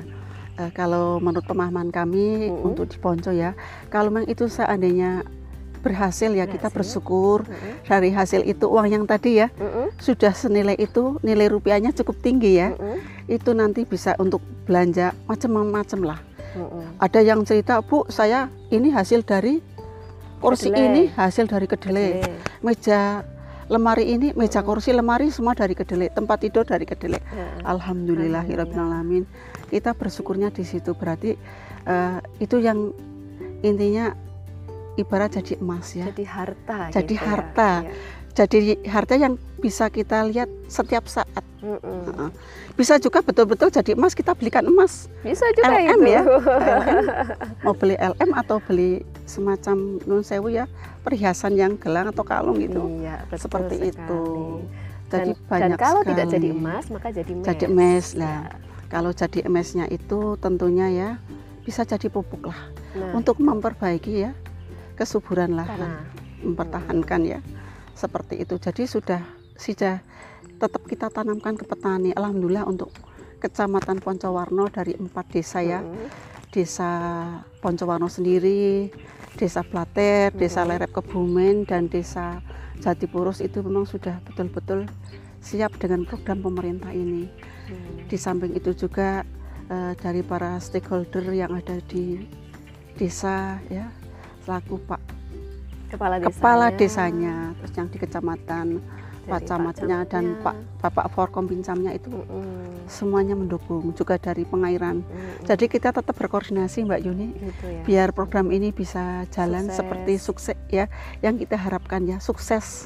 Eh, 0.56 0.72
kalau 0.72 1.20
menurut 1.20 1.44
pemahaman 1.44 1.92
kami 1.92 2.48
Mm-mm. 2.48 2.64
untuk 2.72 2.88
di 2.88 2.96
Ponco 2.96 3.28
ya, 3.28 3.52
kalau 3.92 4.08
memang 4.08 4.32
itu 4.32 4.48
seandainya 4.48 5.28
berhasil 5.86 6.34
ya 6.34 6.50
kita 6.50 6.74
bersyukur 6.74 7.46
dari 7.86 8.10
hasil 8.10 8.42
itu. 8.42 8.66
Uang 8.66 8.90
yang 8.90 9.06
tadi 9.06 9.46
ya 9.46 9.54
sudah 10.02 10.34
senilai 10.34 10.74
itu 10.82 11.22
nilai 11.22 11.46
rupiahnya 11.54 11.94
cukup 11.94 12.18
tinggi 12.26 12.58
ya. 12.58 12.74
Itu 13.30 13.54
nanti 13.54 13.86
bisa 13.86 14.18
untuk 14.18 14.42
belanja 14.66 15.14
macam-macam 15.30 16.02
lah. 16.02 16.20
Ada 16.98 17.22
yang 17.22 17.46
cerita 17.46 17.86
bu 17.86 18.10
saya 18.10 18.50
ini 18.74 18.90
hasil 18.90 19.22
dari 19.22 19.62
kursi 20.42 20.74
Kedelai. 20.74 20.88
ini 20.90 21.02
hasil 21.14 21.46
dari 21.46 21.68
kedelai. 21.70 22.10
Meja 22.66 23.22
lemari 23.66 24.14
ini 24.14 24.30
meja 24.38 24.62
kursi 24.62 24.94
lemari 24.94 25.34
semua 25.34 25.58
dari 25.58 25.74
kedelai 25.74 26.14
tempat 26.14 26.38
tidur 26.42 26.64
dari 26.64 26.86
kedelai. 26.86 27.18
Heeh. 27.18 27.66
Alhamdulillahirobbilalamin 27.66 29.26
kita 29.74 29.98
bersyukurnya 29.98 30.54
di 30.54 30.64
situ. 30.64 30.94
Berarti 30.94 31.36
eh, 31.86 32.18
itu 32.40 32.62
yang 32.62 32.94
intinya 33.66 34.14
ibarat 34.96 35.32
jadi 35.34 35.58
emas 35.58 35.92
ya 35.92 36.08
Jadi 36.08 36.24
harta. 36.24 36.78
Jadi 36.90 37.04
gitu 37.10 37.16
ya. 37.16 37.28
harta. 37.28 37.72
Iya. 37.82 37.92
jadi 38.36 38.60
harta 38.86 39.14
yang 39.16 39.34
bisa 39.58 39.88
kita 39.88 40.24
lihat 40.26 40.52
setiap 40.68 41.06
saat 41.06 41.40
Mm-mm. 41.58 41.80
Heeh. 42.06 42.30
bisa 42.74 42.96
juga 42.98 43.20
betul-betul 43.20 43.70
jadi 43.70 43.92
emas 43.92 44.12
kita 44.12 44.32
belikan 44.32 44.62
emas 44.62 45.08
Bisa 45.22 45.48
juga 45.52 45.72
LM 45.74 45.88
itu. 45.98 46.12
ya. 46.12 46.22
LM. 46.84 47.06
mau 47.62 47.74
beli 47.74 47.96
LM 47.96 48.30
atau 48.36 48.60
beli 48.60 48.92
semacam 49.26 49.76
nun 50.02 50.22
sewu 50.22 50.48
ya 50.50 50.68
perhiasan 51.02 51.54
yang 51.54 51.74
gelang 51.74 52.08
atau 52.08 52.22
kalung 52.22 52.56
gitu 52.58 52.84
Iya, 53.00 53.24
betul 53.26 53.40
Seperti 53.42 53.76
sekali. 53.78 53.90
itu. 53.90 54.22
Dan, 55.06 55.18
jadi 55.18 55.32
dan 55.32 55.48
banyak 55.48 55.78
kalau 55.78 56.02
sekali. 56.02 56.10
tidak 56.12 56.26
jadi 56.30 56.48
emas, 56.52 56.86
maka 56.90 57.08
jadi 57.10 57.32
mes. 57.32 57.46
Jadi 57.46 57.66
Ya. 57.66 58.20
lah. 58.20 58.40
kalau 58.86 59.12
jadi 59.12 59.40
emasnya 59.42 59.86
itu 59.88 60.20
tentunya 60.38 60.88
ya 60.90 61.10
bisa 61.62 61.82
jadi 61.84 62.08
pupuk 62.08 62.46
lah 62.46 62.62
Nah, 62.94 63.12
untuk 63.14 63.40
memperbaiki 63.40 64.14
ya 64.22 64.32
kesuburan 64.96 65.54
lahan 65.54 65.78
tanah. 65.78 66.04
mempertahankan 66.42 67.22
ya 67.24 67.40
seperti 67.94 68.42
itu 68.42 68.56
jadi 68.58 68.84
sudah 68.86 69.22
sudah 69.56 70.00
tetap 70.56 70.84
kita 70.84 71.08
tanamkan 71.10 71.56
ke 71.56 71.64
petani 71.64 72.12
alhamdulillah 72.12 72.64
untuk 72.64 72.92
kecamatan 73.40 74.00
Poncowarno 74.00 74.68
dari 74.68 74.96
empat 74.96 75.26
desa 75.30 75.60
ya 75.60 75.80
Mm-mm. 75.80 76.08
desa 76.50 76.90
Poncowarno 77.60 78.08
sendiri 78.08 78.88
desa 79.36 79.62
Blater 79.62 80.32
desa 80.32 80.64
Mhm. 80.64 80.70
Lerep 80.70 80.92
Kebumen 80.92 81.68
dan 81.68 81.88
desa 81.88 82.40
Jatipurus 82.76 83.40
itu 83.40 83.60
memang 83.60 83.84
sudah 83.84 84.20
betul-betul 84.24 84.88
siap 85.40 85.76
dengan 85.78 86.04
program 86.04 86.40
pemerintah 86.42 86.90
ini 86.90 87.28
Hmm. 87.66 88.06
di 88.06 88.14
samping 88.16 88.54
itu 88.54 88.78
juga 88.78 89.26
eh, 89.66 89.94
dari 89.98 90.22
para 90.22 90.62
stakeholder 90.62 91.26
yang 91.34 91.50
ada 91.52 91.82
di 91.82 92.22
desa 92.94 93.58
ya 93.68 93.90
selaku 94.46 94.78
Pak 94.86 95.02
Kepala 95.86 96.16
desanya. 96.18 96.30
kepala 96.34 96.66
desanya 96.74 97.36
terus 97.58 97.72
yang 97.74 97.88
di 97.90 97.98
kecamatan 97.98 98.68
jadi 99.26 99.32
Pak 99.32 99.42
Camatnya 99.50 99.98
dan. 100.06 100.38
Pak 100.38 100.56
Bapak 100.86 101.06
Forkombinsamnya 101.14 101.98
itu 101.98 102.14
Mm-mm. 102.14 102.86
semuanya 102.86 103.34
mendukung 103.34 103.90
juga 103.94 104.22
dari 104.22 104.46
pengairan 104.46 105.02
Mm-mm. 105.02 105.46
jadi 105.50 105.66
kita 105.66 105.90
tetap 105.90 106.14
berkoordinasi 106.14 106.86
Mbak 106.86 107.02
Yuni 107.02 107.28
gitu 107.34 107.66
ya. 107.66 107.82
biar 107.86 108.10
program 108.14 108.54
ini 108.54 108.70
bisa 108.70 109.26
jalan 109.34 109.66
Sukses. 109.66 109.78
seperti 109.82 110.14
sukses 110.22 110.58
ya 110.70 110.86
yang 111.26 111.42
kita 111.42 111.58
harapkan 111.58 112.06
ya 112.06 112.22
sukses 112.22 112.86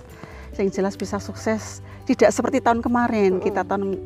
yang 0.55 0.71
jelas 0.71 0.95
bisa 0.95 1.19
sukses 1.19 1.83
tidak 2.07 2.31
seperti 2.31 2.63
tahun 2.63 2.79
kemarin 2.79 3.39
Mm-mm. 3.39 3.43
kita 3.43 3.67
tahun 3.67 3.99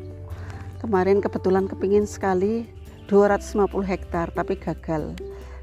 kemarin 0.82 1.22
kebetulan 1.22 1.70
kepingin 1.70 2.06
sekali 2.06 2.66
250 3.06 3.68
hektar 3.86 4.34
tapi 4.34 4.58
gagal 4.58 5.14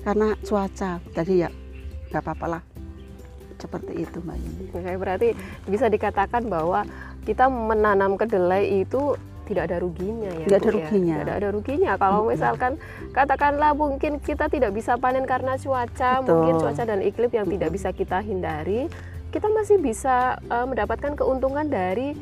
karena 0.07 0.39
cuaca 0.41 1.03
jadi 1.13 1.48
ya 1.48 1.50
nggak 2.12 2.24
apa-apa 2.27 2.60
lah 2.60 2.63
seperti 3.62 3.94
itu 4.03 4.18
Mbak 4.20 4.38
Yuni 4.41 4.65
Oke, 4.74 4.94
berarti 4.98 5.27
bisa 5.70 5.86
dikatakan 5.86 6.50
bahwa 6.50 6.82
kita 7.24 7.46
menanam 7.48 8.18
kedelai 8.18 8.82
itu 8.82 9.13
tidak 9.46 9.68
ada 9.68 9.77
ruginya 9.84 10.32
ya. 10.32 10.46
Tidak 10.48 10.60
ada 10.63 10.70
ya? 10.72 10.75
ruginya. 10.80 11.15
Tidak 11.22 11.36
ada 11.44 11.50
ruginya. 11.51 11.91
Kalau 12.00 12.20
misalkan 12.24 12.72
katakanlah 13.12 13.72
mungkin 13.75 14.24
kita 14.24 14.48
tidak 14.48 14.72
bisa 14.72 14.96
panen 14.96 15.27
karena 15.27 15.60
cuaca, 15.60 16.24
Betul. 16.24 16.32
mungkin 16.39 16.56
cuaca 16.63 16.84
dan 16.88 17.00
iklim 17.03 17.32
yang 17.36 17.48
tidak 17.51 17.70
bisa 17.75 17.89
kita 17.91 18.24
hindari, 18.24 18.88
kita 19.36 19.51
masih 19.51 19.77
bisa 19.84 20.39
eh, 20.48 20.65
mendapatkan 20.65 21.20
keuntungan 21.20 21.68
dari 21.68 22.15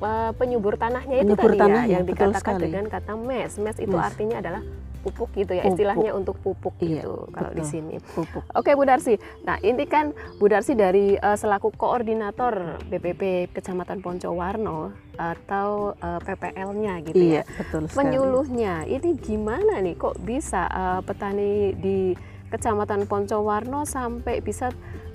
eh, 0.00 0.30
penyubur 0.40 0.80
tanahnya 0.80 1.20
itu 1.20 1.36
Penyubur 1.36 1.52
tadi 1.52 1.60
tanahnya, 1.60 1.84
ya, 1.84 1.94
yang 2.00 2.04
betul 2.08 2.32
dikatakan 2.32 2.54
sekali. 2.56 2.64
dengan 2.64 2.84
kata 2.88 3.12
mes. 3.18 3.52
Mes 3.60 3.76
itu 3.76 3.96
Mes. 3.96 4.06
artinya 4.06 4.36
adalah 4.40 4.62
pupuk 5.00 5.32
gitu 5.32 5.50
ya, 5.50 5.62
Pupuk. 5.62 5.72
istilahnya 5.74 6.10
untuk 6.12 6.36
pupuk 6.38 6.74
Iya, 6.78 7.02
gitu 7.02 7.28
kalau 7.30 7.50
di 7.50 7.64
sini. 7.64 7.96
pupuk 8.12 8.44
Oke 8.52 8.72
Bu 8.72 8.84
Darsi, 8.84 9.16
nah 9.40 9.56
ini 9.58 9.84
kan 9.84 10.10
Bu 10.36 10.46
Darsi 10.46 10.72
dari 10.72 11.12
eh, 11.12 11.36
selaku 11.36 11.72
koordinator 11.72 12.54
BPP 12.84 13.22
Kecamatan 13.50 13.98
Poncowarno 13.98 14.92
atau 15.14 15.92
eh, 15.94 16.20
PPL-nya 16.20 16.94
gitu 17.02 17.16
iya 17.18 17.40
ya. 17.40 17.42
betul 17.56 17.82
sekali 17.84 17.96
Penyuluhnya 17.98 18.74
ini 18.84 19.10
gimana 19.16 19.78
nih 19.78 19.94
kok 19.94 20.16
bisa 20.18 20.64
eh, 20.66 21.00
petani 21.00 21.52
di 21.74 21.98
Kecamatan 22.46 23.04
Poncowarno 23.04 23.82
sampai 23.82 24.38
bisa 24.38 24.68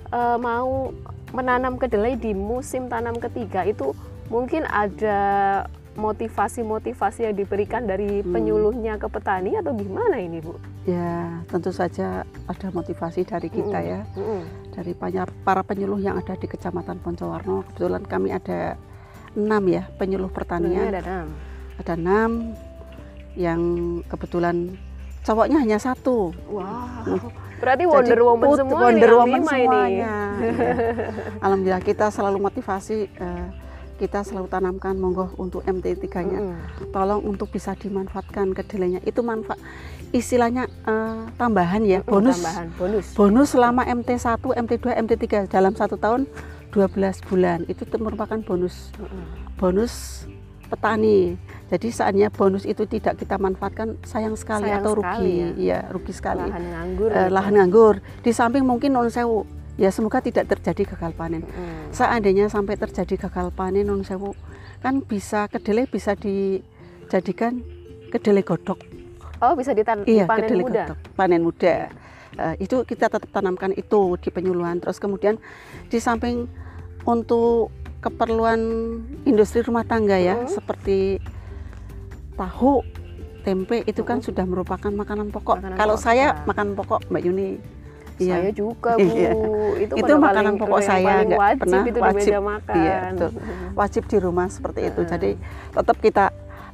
eh, 0.08 0.36
mau 0.36 0.90
menanam 1.28 1.74
kedelai 1.74 2.14
di 2.14 2.32
musim 2.32 2.86
tanam 2.86 3.16
ketiga 3.16 3.62
itu 3.62 3.90
mungkin 4.26 4.62
ada 4.64 5.18
motivasi-motivasi 5.96 7.24
yang 7.24 7.34
diberikan 7.34 7.82
dari 7.82 8.20
Hmm. 8.20 8.30
penyuluhnya 8.30 8.96
ke 8.96 9.06
petani 9.06 9.54
atau 9.54 9.72
gimana 9.72 10.16
ini 10.16 10.38
Bu? 10.38 10.54
ya 10.84 11.42
tentu 11.46 11.68
saja 11.70 12.22
ada 12.44 12.68
motivasi 12.70 13.22
dari 13.22 13.48
kita 13.48 13.74
Mm-mm. 13.76 13.90
ya 13.90 14.00
Mm-mm. 14.12 14.40
dari 14.70 14.92
banyak 14.92 15.26
para 15.42 15.60
penyuluh 15.60 15.98
yang 15.98 16.14
ada 16.14 16.32
di 16.32 16.46
Kecamatan 16.46 16.98
Poncowarno. 16.98 17.66
Kebetulan 17.66 18.02
kami 18.02 18.30
ada 18.30 18.78
enam 19.32 19.62
ya 19.66 19.90
penyuluh 19.92 20.28
pertanian, 20.28 20.88
ada 20.88 21.02
enam. 21.02 21.26
ada 21.76 21.92
enam 21.92 22.30
yang 23.34 23.60
kebetulan 24.04 24.78
cowoknya 25.22 25.58
hanya 25.58 25.76
satu. 25.76 26.30
Wow. 26.46 27.18
Berarti 27.56 27.82
Jadi 27.82 27.90
Wonder 27.90 28.20
Woman 28.22 28.46
put- 28.46 28.58
semua 28.58 28.78
Wonder 28.78 28.94
ini, 29.02 29.16
Woman 29.16 29.28
lima 29.34 29.50
ini. 29.50 29.58
semuanya. 29.58 30.14
Iya. 30.36 30.68
Alhamdulillah 31.40 31.80
kita 31.80 32.06
selalu 32.10 32.38
motivasi, 32.42 33.08
eh, 33.10 33.46
kita 33.96 34.22
selalu 34.22 34.46
tanamkan 34.52 34.94
monggo 35.00 35.32
untuk 35.40 35.64
MT3-nya. 35.64 36.40
Mm-mm. 36.40 36.92
Tolong 36.92 37.24
untuk 37.24 37.48
bisa 37.50 37.72
dimanfaatkan 37.74 38.52
kedelainya. 38.52 39.00
Itu 39.02 39.24
manfaat 39.24 39.58
istilahnya 40.14 40.68
eh, 40.68 41.20
tambahan 41.34 41.82
ya, 41.82 42.00
Mm-mm, 42.04 42.12
bonus. 42.12 42.38
Tambahan, 42.38 42.68
bonus. 42.76 43.06
bonus 43.16 43.48
selama 43.56 43.82
MT1, 43.88 44.38
MT2, 44.38 44.86
MT3 45.02 45.24
dalam 45.50 45.72
satu 45.74 45.96
tahun 45.96 46.28
12 46.70 47.28
bulan 47.28 47.64
itu 47.66 47.82
merupakan 47.96 48.36
bonus 48.44 48.92
Mm-mm. 49.00 49.56
bonus 49.56 50.24
petani. 50.66 51.38
Jadi 51.66 51.88
saatnya 51.90 52.28
bonus 52.30 52.62
itu 52.62 52.86
tidak 52.86 53.18
kita 53.18 53.38
manfaatkan 53.38 53.98
sayang 54.06 54.38
sekali 54.38 54.70
Sayang 54.70 54.82
atau 54.82 54.92
sekali 54.98 55.26
rugi, 55.26 55.34
ya. 55.34 55.48
Iya, 55.56 55.78
rugi 55.90 56.12
sekali. 56.14 56.46
Lahan 56.46 56.64
nganggur. 56.70 57.10
Eh, 57.10 57.16
gitu. 57.18 57.34
lahan 57.34 57.52
nganggur. 57.58 57.94
Di 58.22 58.30
samping 58.34 58.62
mungkin 58.66 58.90
non 58.94 59.10
sewu, 59.10 59.46
ya 59.76 59.92
semoga 59.92 60.20
tidak 60.20 60.48
terjadi 60.48 60.96
gagal 60.96 61.12
panen. 61.12 61.44
Mm-mm. 61.44 61.92
Seandainya 61.92 62.48
sampai 62.48 62.76
terjadi 62.76 63.28
gagal 63.28 63.52
panen 63.52 63.86
non 63.86 64.02
sewu, 64.02 64.32
kan 64.80 65.00
bisa 65.00 65.48
kedelai 65.48 65.84
bisa 65.84 66.16
dijadikan 66.16 67.60
kedelai 68.10 68.42
godok. 68.42 68.80
Oh 69.38 69.52
bisa 69.52 69.76
ditan 69.76 70.00
Iya, 70.08 70.24
panen 70.24 70.48
kedelai 70.48 70.64
muda. 70.64 70.82
godok, 70.88 70.98
panen 71.12 71.42
muda. 71.44 71.74
Eh, 72.36 72.54
itu 72.60 72.84
kita 72.84 73.08
tetap 73.08 73.28
tanamkan 73.32 73.72
itu 73.72 74.16
di 74.20 74.28
penyuluhan. 74.28 74.80
Terus 74.80 74.96
kemudian 74.96 75.40
di 75.88 75.96
samping 75.96 76.48
untuk 77.04 77.72
keperluan 78.00 78.60
industri 79.24 79.64
rumah 79.64 79.84
tangga 79.84 80.16
ya, 80.16 80.44
Mhm. 80.44 80.48
seperti 80.52 80.98
tahu, 82.36 82.84
tempe 83.40 83.80
itu 83.84 84.04
kan 84.04 84.20
Mhm. 84.20 84.24
sudah 84.24 84.44
merupakan 84.44 84.92
makanan 84.92 85.32
pokok. 85.32 85.60
Makanan 85.60 85.76
Kalau 85.76 85.96
pokok 85.96 86.04
saya 86.04 86.26
kita. 86.32 86.44
makanan 86.44 86.72
pokok, 86.76 87.00
Mbak 87.08 87.22
Yuni. 87.24 87.50
Saya 88.16 88.48
Iya. 88.48 88.52
juga 88.52 88.90
bu. 88.96 89.04
Iya. 89.04 89.30
Itu, 89.76 89.94
Itu 90.00 90.12
makanan 90.16 90.56
paling- 90.56 90.60
pokok 90.60 90.80
saya, 90.80 91.14
nggak 91.22 91.58
pernah 91.60 91.82
itu 91.84 92.00
wajib. 92.00 92.32
di 92.32 92.40
makan. 92.40 92.76
Iya, 92.76 92.98
betul. 93.12 93.30
Wajib 93.76 94.02
di 94.08 94.16
rumah 94.16 94.46
seperti 94.48 94.80
itu. 94.88 95.00
Heeh. 95.04 95.10
Jadi 95.12 95.30
tetap 95.72 95.96
kita 96.00 96.24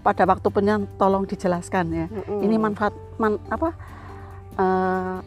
pada 0.03 0.23
waktu 0.27 0.49
penyan 0.51 0.81
tolong 0.97 1.27
dijelaskan 1.27 1.85
ya. 1.91 2.07
Mm-mm. 2.07 2.41
Ini 2.43 2.57
manfaat 2.59 2.95
man, 3.19 3.39
apa? 3.49 3.71
eh, 4.53 5.19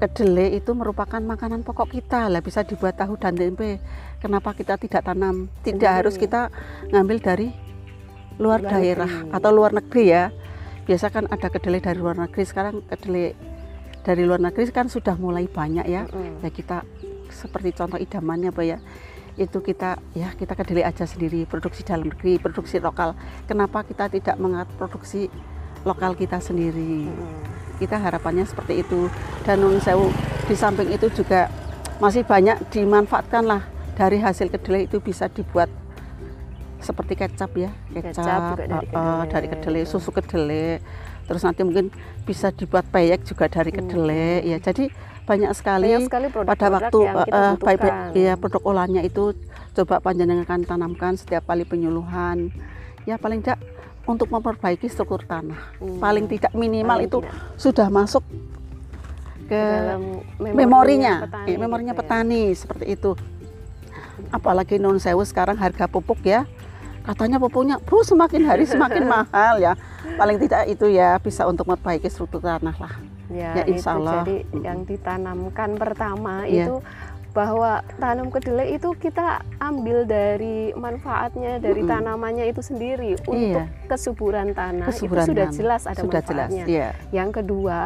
kedelai 0.00 0.56
itu 0.56 0.72
merupakan 0.72 1.20
makanan 1.20 1.60
pokok 1.60 1.92
kita 1.92 2.26
lah 2.26 2.40
bisa 2.40 2.64
dibuat 2.64 2.96
tahu 2.96 3.20
dan 3.20 3.36
tempe 3.36 3.76
kenapa 4.18 4.56
kita 4.56 4.80
tidak 4.80 5.04
tanam 5.04 5.52
tidak 5.60 5.92
harus 5.92 6.16
kita 6.16 6.48
ngambil 6.88 7.20
dari 7.20 7.48
luar, 8.40 8.64
luar 8.64 8.80
daerah 8.80 9.12
negeri. 9.12 9.36
atau 9.36 9.50
luar 9.52 9.72
negeri 9.76 10.04
ya 10.08 10.24
biasa 10.88 11.12
kan 11.12 11.28
ada 11.28 11.52
kedelai 11.52 11.84
dari 11.84 12.00
luar 12.00 12.16
negeri 12.16 12.42
sekarang 12.42 12.80
kedelai 12.88 13.36
dari 14.00 14.22
luar 14.24 14.40
negeri 14.40 14.70
kan 14.72 14.88
sudah 14.88 15.14
mulai 15.16 15.46
banyak 15.46 15.86
ya. 15.86 16.08
Mm-hmm. 16.08 16.44
ya 16.44 16.50
kita 16.50 16.78
seperti 17.30 17.76
contoh 17.76 17.98
idamannya 18.00 18.50
Pak 18.50 18.64
ya. 18.64 18.78
Itu 19.38 19.62
kita 19.64 20.00
ya 20.12 20.34
kita 20.34 20.58
kedelai 20.58 20.84
aja 20.88 21.06
sendiri 21.06 21.46
produksi 21.48 21.86
dalam 21.86 22.08
negeri 22.08 22.40
produksi 22.40 22.80
lokal. 22.80 23.14
Kenapa 23.48 23.86
kita 23.86 24.08
tidak 24.08 24.36
mengatakan 24.36 24.76
produksi 24.76 25.28
lokal 25.84 26.16
kita 26.16 26.40
sendiri? 26.40 27.08
Mm-hmm 27.08 27.50
kita 27.80 27.96
harapannya 27.96 28.44
seperti 28.44 28.84
itu. 28.84 29.08
Dan 29.48 29.64
Nun 29.64 29.80
Sewu 29.80 30.12
di 30.44 30.52
samping 30.54 30.92
itu 30.92 31.08
juga 31.08 31.48
masih 31.96 32.22
banyak 32.28 32.60
dimanfaatkan 32.68 33.48
lah. 33.48 33.64
Dari 33.96 34.20
hasil 34.20 34.52
kedelai 34.52 34.84
itu 34.84 35.00
bisa 35.00 35.32
dibuat 35.32 35.72
seperti 36.80 37.16
kecap 37.16 37.50
ya. 37.56 37.72
Kecap, 37.88 38.12
kecap 38.12 38.40
dari, 38.60 38.68
kedelai. 38.68 38.86
Uh, 38.92 39.24
dari 39.28 39.46
kedelai 39.48 39.82
susu 39.88 40.12
kedelai 40.12 40.80
terus 41.30 41.46
nanti 41.46 41.62
mungkin 41.62 41.94
bisa 42.26 42.50
dibuat 42.50 42.82
peyek 42.90 43.22
juga 43.22 43.46
dari 43.46 43.70
kedelai 43.70 44.42
hmm. 44.42 44.50
ya 44.50 44.58
jadi 44.58 44.90
banyak 45.30 45.52
sekali, 45.54 45.94
banyak 45.94 46.10
sekali 46.10 46.26
produk 46.26 46.50
pada 46.50 46.66
waktu 46.74 46.98
uh, 47.06 47.54
baik 47.54 47.82
ya 48.18 48.34
produk 48.34 48.62
olahannya 48.66 49.06
itu 49.06 49.30
coba 49.78 50.02
panjenengan 50.02 50.66
tanamkan 50.66 51.14
setiap 51.14 51.46
kali 51.46 51.62
penyuluhan 51.62 52.50
ya 53.06 53.14
paling 53.14 53.38
tidak 53.38 53.62
untuk 54.10 54.28
memperbaiki 54.32 54.90
struktur 54.90 55.22
tanah. 55.22 55.78
Hmm. 55.78 56.02
Paling 56.02 56.26
tidak 56.26 56.52
minimal 56.56 56.98
Paling 56.98 57.08
itu 57.08 57.18
tidak. 57.22 57.34
sudah 57.54 57.88
masuk 57.92 58.24
ke 59.50 59.58
dalam 59.58 60.22
memorinya, 60.38 61.26
petani, 61.26 61.50
eh, 61.50 61.58
memorinya 61.58 61.94
gitu 61.94 62.02
ya. 62.02 62.06
petani 62.06 62.42
seperti 62.54 62.84
itu. 62.90 63.10
Apalagi 64.30 64.78
non 64.78 65.00
sewu 65.00 65.26
sekarang 65.26 65.58
harga 65.58 65.90
pupuk 65.90 66.22
ya, 66.22 66.46
katanya 67.02 67.42
pupuknya 67.42 67.76
bro 67.82 68.02
semakin 68.06 68.46
hari 68.46 68.64
semakin 68.66 69.04
mahal 69.14 69.58
ya. 69.58 69.74
Paling 70.20 70.36
tidak 70.36 70.62
itu 70.68 70.86
ya 70.92 71.16
bisa 71.16 71.48
untuk 71.48 71.64
memperbaiki 71.64 72.08
struktur 72.12 72.44
tanah 72.44 72.76
lah. 72.76 72.94
Ya, 73.30 73.62
ya 73.62 73.64
insya 73.70 73.96
Allah. 73.96 74.22
Jadi 74.26 74.36
yang 74.60 74.84
ditanamkan 74.84 75.80
pertama 75.80 76.44
ya. 76.44 76.66
itu 76.66 76.84
bahwa 77.30 77.86
tanam 78.02 78.26
kedelai 78.34 78.74
itu 78.74 78.90
kita 78.98 79.46
ambil 79.62 80.02
dari 80.02 80.74
manfaatnya 80.74 81.62
dari 81.62 81.86
hmm. 81.86 81.90
tanamannya 81.94 82.50
itu 82.50 82.58
sendiri 82.58 83.14
iya. 83.14 83.22
untuk 83.22 83.66
kesuburan 83.86 84.50
tanah 84.50 84.90
kesuburan 84.90 85.22
itu 85.22 85.30
sudah 85.30 85.46
tanah. 85.46 85.56
jelas 85.56 85.82
ada 85.86 86.02
sudah 86.02 86.22
manfaatnya. 86.26 86.64
Jelas, 86.66 86.74
iya. 86.74 86.88
Yang 87.14 87.30
kedua 87.42 87.78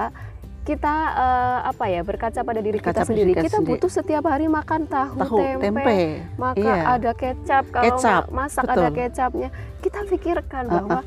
kita 0.65 0.95
uh, 1.13 1.59
apa 1.69 1.85
ya 1.93 2.01
berkaca 2.01 2.41
pada 2.41 2.61
diri 2.65 2.81
berkaca 2.81 3.05
kita 3.05 3.09
sendiri. 3.13 3.33
Kita 3.37 3.61
sendiri. 3.61 3.69
butuh 3.77 3.91
setiap 3.93 4.25
hari 4.25 4.49
makan 4.49 4.89
tahu, 4.89 5.21
tahu 5.21 5.37
tempe, 5.37 5.65
tempe, 5.69 6.01
maka 6.41 6.73
iya. 6.73 6.83
ada 6.97 7.11
kecap 7.13 7.65
kalau 7.69 7.85
kecap, 7.93 8.23
masak 8.33 8.65
betul. 8.65 8.81
ada 8.81 8.89
kecapnya. 8.89 9.49
Kita 9.85 10.01
pikirkan 10.09 10.65
bahwa 10.73 10.99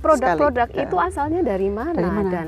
produk-produk 0.00 0.68
uh, 0.72 0.76
uh, 0.80 0.84
itu 0.88 0.96
asalnya 0.96 1.40
dari 1.44 1.68
mana, 1.68 2.00
dari 2.00 2.08
mana? 2.08 2.30
dan 2.32 2.46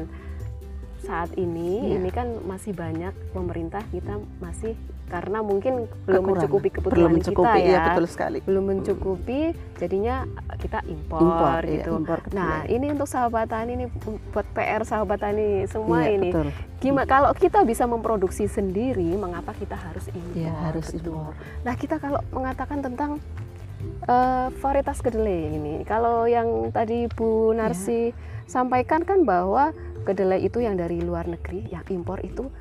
saat 1.04 1.30
ini 1.36 1.92
yeah. 1.92 2.00
ini 2.00 2.10
kan 2.10 2.26
masih 2.48 2.72
banyak 2.72 3.12
pemerintah 3.30 3.84
kita 3.92 4.16
masih 4.40 4.74
karena 5.06 5.38
mungkin 5.38 5.86
belum 6.02 6.34
mencukupi 6.34 6.68
kebutuhan 6.74 6.98
belum 6.98 7.12
mencukupi, 7.22 7.46
kita 7.46 7.62
ya, 7.62 7.78
ya 7.78 7.82
betul 7.94 8.06
sekali 8.10 8.38
belum 8.42 8.64
mencukupi 8.66 9.40
jadinya 9.78 10.26
kita 10.58 10.82
impor, 10.90 11.20
impor 11.22 11.60
iya, 11.62 11.72
gitu. 11.78 11.90
Ya, 11.94 11.98
impor 12.02 12.18
nah 12.34 12.54
ini 12.66 12.86
untuk 12.90 13.06
sahabat 13.06 13.46
tani 13.46 13.78
ini 13.78 13.86
buat 14.34 14.46
PR 14.50 14.82
sahabat 14.82 15.18
tani 15.22 15.68
semua 15.70 16.06
ya, 16.06 16.18
ini. 16.18 16.30
Betul. 16.32 16.48
Gimana 16.80 17.06
kalau 17.08 17.30
kita 17.32 17.64
bisa 17.64 17.84
memproduksi 17.88 18.44
sendiri, 18.46 19.16
mengapa 19.16 19.56
kita 19.56 19.76
harus 19.76 20.06
impor? 20.12 20.36
Ya, 20.36 20.52
harus 20.68 20.86
impor. 20.92 21.32
Nah 21.64 21.74
kita 21.76 21.96
kalau 21.96 22.20
mengatakan 22.32 22.84
tentang 22.84 23.10
uh, 24.08 24.48
varietas 24.60 25.00
kedelai 25.00 25.56
ini, 25.56 25.74
kalau 25.88 26.28
yang 26.28 26.70
tadi 26.70 27.08
Bu 27.08 27.56
Narsi 27.56 28.12
ya. 28.12 28.16
sampaikan 28.48 29.02
kan 29.02 29.24
bahwa 29.24 29.72
kedelai 30.06 30.44
itu 30.44 30.62
yang 30.62 30.78
dari 30.78 31.02
luar 31.02 31.26
negeri, 31.26 31.66
yang 31.72 31.82
impor 31.90 32.22
itu 32.22 32.52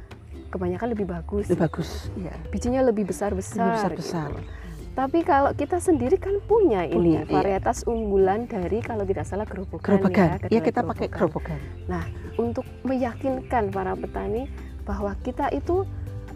kebanyakan 0.56 0.88
lebih 0.96 1.08
bagus. 1.12 1.52
Lebih 1.52 1.62
bagus. 1.68 1.90
Ya, 2.16 2.32
bijinya 2.48 2.82
lebih 2.88 3.04
besar-besar. 3.12 3.76
besar-besar. 3.76 4.32
Gitu. 4.32 4.64
Tapi 4.96 5.28
kalau 5.28 5.52
kita 5.52 5.84
sendiri 5.84 6.16
kan 6.16 6.40
punya 6.48 6.88
ini 6.88 7.20
punya, 7.20 7.22
iya. 7.28 7.34
varietas 7.36 7.84
iya. 7.84 7.92
unggulan 7.92 8.48
dari 8.48 8.80
kalau 8.80 9.04
tidak 9.04 9.28
salah 9.28 9.44
gerobogan, 9.44 9.84
gerobogan. 9.84 10.40
ya. 10.40 10.48
Iya 10.48 10.62
kita 10.64 10.88
pakai 10.88 11.08
gerobogan. 11.12 11.60
Nah, 11.92 12.08
untuk 12.40 12.64
meyakinkan 12.88 13.76
para 13.76 13.92
petani 14.00 14.48
bahwa 14.88 15.12
kita 15.20 15.52
itu 15.52 15.84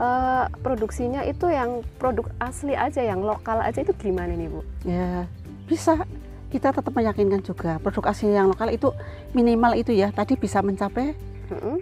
uh, 0.03 0.45
produksinya 0.59 1.23
itu 1.23 1.47
yang 1.47 1.87
produk 1.95 2.27
asli 2.43 2.75
aja, 2.75 2.99
yang 2.99 3.23
lokal 3.23 3.63
aja 3.63 3.79
itu 3.79 3.95
gimana 3.95 4.35
nih 4.35 4.51
Bu? 4.51 4.59
Ya 4.83 5.31
bisa 5.69 6.01
kita 6.49 6.73
tetap 6.73 6.89
meyakinkan 6.89 7.45
juga 7.45 7.77
produk 7.77 8.09
asli 8.09 8.33
yang 8.33 8.49
lokal 8.49 8.73
itu 8.73 8.89
minimal 9.37 9.77
itu 9.77 9.93
ya 9.93 10.09
tadi 10.09 10.33
bisa 10.33 10.65
mencapai 10.65 11.13
mm 11.53 11.57
-hmm. 11.61 11.77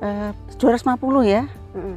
uh, 0.00 0.32
250 0.56 0.96
ya 1.28 1.44
mm 1.74 1.82
-hmm. 1.82 1.96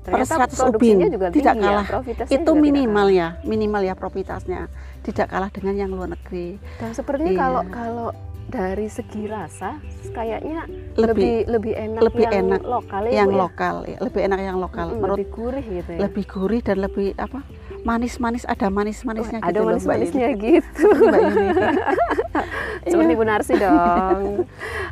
per 0.00 0.24
100 0.24 0.70
ubin 0.72 0.96
juga 1.12 1.28
tidak 1.28 1.54
ya, 1.60 1.84
kalah. 1.84 1.86
ya, 2.08 2.24
itu 2.32 2.50
minimal 2.56 3.06
ya 3.12 3.28
minimal 3.44 3.82
ya 3.84 3.94
profitasnya. 3.94 4.66
Tidak 5.00 5.28
kalah 5.28 5.48
dengan 5.48 5.74
yang 5.76 5.90
luar 5.92 6.12
negeri. 6.12 6.60
Dan 6.76 6.92
sepertinya 6.92 7.32
iya. 7.32 7.40
kalau 7.40 7.62
kalau 7.72 8.08
dari 8.50 8.90
segi 8.90 9.30
rasa 9.30 9.78
kayaknya 10.10 10.66
lebih 10.98 11.46
lebih 11.46 11.72
enak 11.78 12.02
lebih 12.02 12.24
yang 12.26 12.34
enak 12.50 12.62
lokal 12.66 13.02
ya, 13.06 13.12
yang 13.22 13.30
ya? 13.30 13.38
lokal 13.38 13.76
ya. 13.86 13.98
Lebih 14.00 14.20
enak 14.26 14.40
yang 14.40 14.58
lokal. 14.58 14.86
Mm, 14.90 15.00
lebih 15.04 15.26
gurih 15.30 15.64
gitu 15.64 15.90
ya. 15.94 16.00
lebih 16.08 16.24
gurih 16.26 16.60
dan 16.64 16.76
lebih 16.80 17.08
apa? 17.16 17.40
Manis-manis 17.80 18.44
ada 18.44 18.68
manis-manisnya 18.68 19.40
oh, 19.40 19.48
gitu 19.48 19.56
ada 19.56 19.60
manis-manisnya 19.72 20.28
gitu 20.36 20.84
seperti 22.90 23.12
Bu 23.18 23.24
Narsi 23.26 23.54
dong 23.58 24.46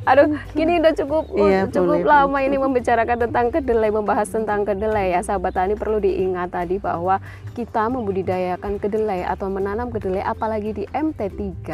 aduh 0.09 0.29
kini 0.57 0.81
udah 0.83 0.95
cukup 0.97 1.25
iya, 1.37 1.69
cukup 1.69 2.03
boleh. 2.03 2.09
lama 2.09 2.39
ini 2.43 2.57
membicarakan 2.57 3.29
tentang 3.29 3.47
kedelai 3.53 3.91
membahas 3.93 4.29
tentang 4.29 4.65
kedelai 4.65 5.15
ya 5.15 5.21
sahabat 5.23 5.55
tani 5.55 5.75
perlu 5.77 6.03
diingat 6.03 6.55
tadi 6.55 6.81
bahwa 6.81 7.21
kita 7.55 7.91
membudidayakan 7.91 8.79
kedelai 8.79 9.27
atau 9.27 9.51
menanam 9.51 9.91
kedelai 9.91 10.23
apalagi 10.23 10.73
di 10.73 10.85
MT3 10.91 11.67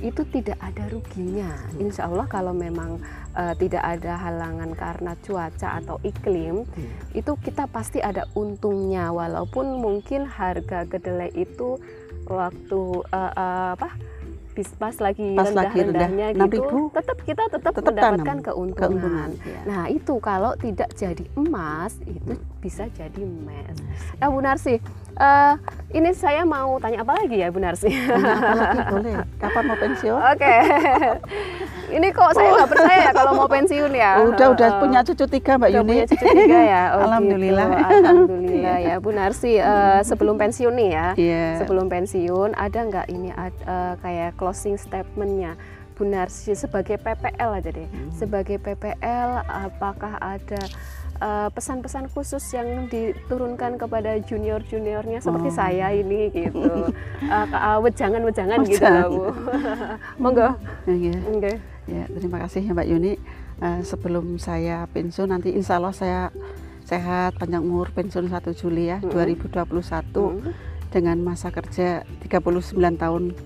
itu 0.00 0.24
tidak 0.32 0.56
ada 0.64 0.88
ruginya. 0.88 1.52
Insya 1.76 2.08
Allah 2.08 2.24
kalau 2.24 2.56
memang 2.56 3.04
uh, 3.36 3.52
tidak 3.52 3.84
ada 3.84 4.16
halangan 4.16 4.72
karena 4.72 5.12
cuaca 5.20 5.76
atau 5.76 6.00
iklim, 6.00 6.64
hmm. 6.64 7.12
itu 7.12 7.36
kita 7.44 7.68
pasti 7.68 8.00
ada 8.00 8.24
untungnya. 8.32 9.12
Walaupun 9.12 9.76
mungkin 9.76 10.24
harga 10.24 10.88
kedelai 10.88 11.28
itu 11.36 11.76
waktu 12.24 12.80
uh, 13.12 13.32
uh, 13.36 13.68
apa 13.76 13.92
pas 14.76 14.96
lagi 15.00 15.38
pas 15.38 15.48
rendah-rendahnya 15.48 16.26
rendah, 16.36 16.48
gitu, 16.50 16.92
tetap 16.92 17.18
kita 17.24 17.42
tetap, 17.48 17.72
tetap 17.72 17.92
mendapatkan 17.94 18.36
tanam, 18.36 18.44
keuntungan. 18.44 18.90
keuntungan 19.00 19.30
ya. 19.46 19.60
Nah 19.64 19.84
itu 19.88 20.14
kalau 20.20 20.52
tidak 20.58 20.90
jadi 20.98 21.24
emas 21.38 21.96
itu 22.04 22.34
hmm. 22.36 22.60
bisa 22.60 22.90
jadi 22.92 23.20
emas. 23.22 23.76
Nah 24.20 24.26
Bu 24.28 24.40
Narsi, 24.42 24.82
uh, 25.16 25.54
ini 25.90 26.10
saya 26.14 26.46
mau 26.46 26.78
tanya 26.78 27.02
apa 27.02 27.18
lagi 27.18 27.42
ya 27.42 27.50
Bu 27.50 27.58
Narsi? 27.58 27.90
boleh. 28.94 29.26
Kapan 29.42 29.62
mau 29.66 29.78
pensiun? 29.78 30.20
Oke. 30.20 30.38
Okay. 30.38 30.60
ini 31.98 32.08
kok 32.14 32.30
saya 32.38 32.48
nggak 32.54 32.70
percaya 32.70 32.98
ya 33.10 33.12
kalau 33.16 33.32
mau 33.34 33.48
pensiun 33.50 33.90
ya? 33.90 34.22
Udah 34.22 34.46
udah 34.54 34.70
punya 34.78 35.00
cucu 35.02 35.24
tiga 35.26 35.58
Mbak 35.58 35.70
Yuni. 35.74 35.88
Punya 35.90 36.04
cucu 36.06 36.26
tiga 36.30 36.60
ya. 36.62 36.82
Oh, 36.94 37.10
Alhamdulillah. 37.10 37.66
Gitu. 37.66 37.94
Alhamdulillah 38.06 38.76
ya 38.78 38.94
Bu 39.02 39.10
Narsi. 39.10 39.52
Uh, 39.58 40.00
sebelum 40.06 40.38
pensiun 40.38 40.74
nih 40.78 40.90
ya. 40.94 41.06
Yeah. 41.18 41.50
Sebelum 41.58 41.90
pensiun 41.90 42.54
ada 42.54 42.78
nggak 42.86 43.06
ini 43.10 43.34
uh, 43.34 43.98
kayak 43.98 44.38
closing 44.38 44.78
statementnya? 44.78 45.58
Bu 45.98 46.06
Narsi 46.06 46.54
sebagai 46.54 46.96
PPL 47.02 47.50
aja 47.60 47.70
deh. 47.74 47.84
Hmm. 47.84 48.08
Sebagai 48.14 48.56
PPL 48.62 49.44
apakah 49.44 50.16
ada 50.16 50.62
Eh, 50.64 50.99
pesan-pesan 51.52 52.08
uh, 52.08 52.10
khusus 52.16 52.40
yang 52.56 52.88
diturunkan 52.88 53.76
kepada 53.76 54.16
junior-juniornya 54.24 55.20
seperti 55.20 55.50
oh. 55.52 55.56
saya 55.56 55.92
ini 55.92 56.32
gitu. 56.32 56.88
uh, 57.28 57.46
uh, 57.52 57.78
wejangan-wejangan 57.84 58.64
gitu 58.64 58.88
Bu. 59.12 59.28
Monggo. 60.22 60.56
Ya, 60.88 61.12
okay. 61.28 61.56
ya, 61.84 62.04
terima 62.08 62.40
kasih 62.48 62.64
ya 62.64 62.72
Mbak 62.72 62.88
Yuni. 62.88 63.12
Uh, 63.60 63.84
sebelum 63.84 64.40
saya 64.40 64.88
pensiun 64.88 65.28
nanti 65.28 65.52
insya 65.52 65.76
Allah 65.76 65.92
saya 65.92 66.32
sehat 66.88 67.36
panjang 67.36 67.60
umur 67.60 67.92
pensiun 67.92 68.32
1 68.32 68.56
Juli 68.56 68.88
ya 68.88 69.04
mm 69.04 69.12
-hmm. 69.12 69.52
2021 69.52 69.52
mm 69.52 70.00
-hmm. 70.16 70.52
dengan 70.88 71.16
masa 71.20 71.52
kerja 71.52 72.08
39 72.24 72.72
tahun 72.96 73.36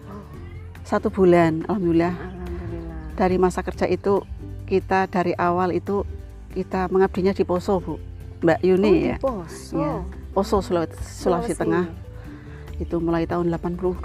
satu 0.86 1.10
bulan 1.10 1.66
alhamdulillah. 1.66 2.14
alhamdulillah 2.14 3.10
dari 3.18 3.36
masa 3.42 3.66
kerja 3.66 3.90
itu 3.90 4.22
kita 4.70 5.10
dari 5.10 5.34
awal 5.34 5.74
itu 5.74 6.06
kita 6.54 6.86
mengabdinya 6.88 7.34
di 7.34 7.42
Poso 7.42 7.82
Bu. 7.82 7.98
Mbak 8.46 8.60
Yuni 8.62 8.86
oh, 8.86 8.94
ya. 8.94 9.16
Poso. 9.18 9.74
Ya. 9.76 9.94
Poso 10.30 10.56
Sulawesi, 10.62 10.94
Sulawesi 11.02 11.54
Tengah. 11.58 11.90
Itu 12.78 12.98
mulai 12.98 13.22
tahun 13.26 13.54
82 13.54 14.02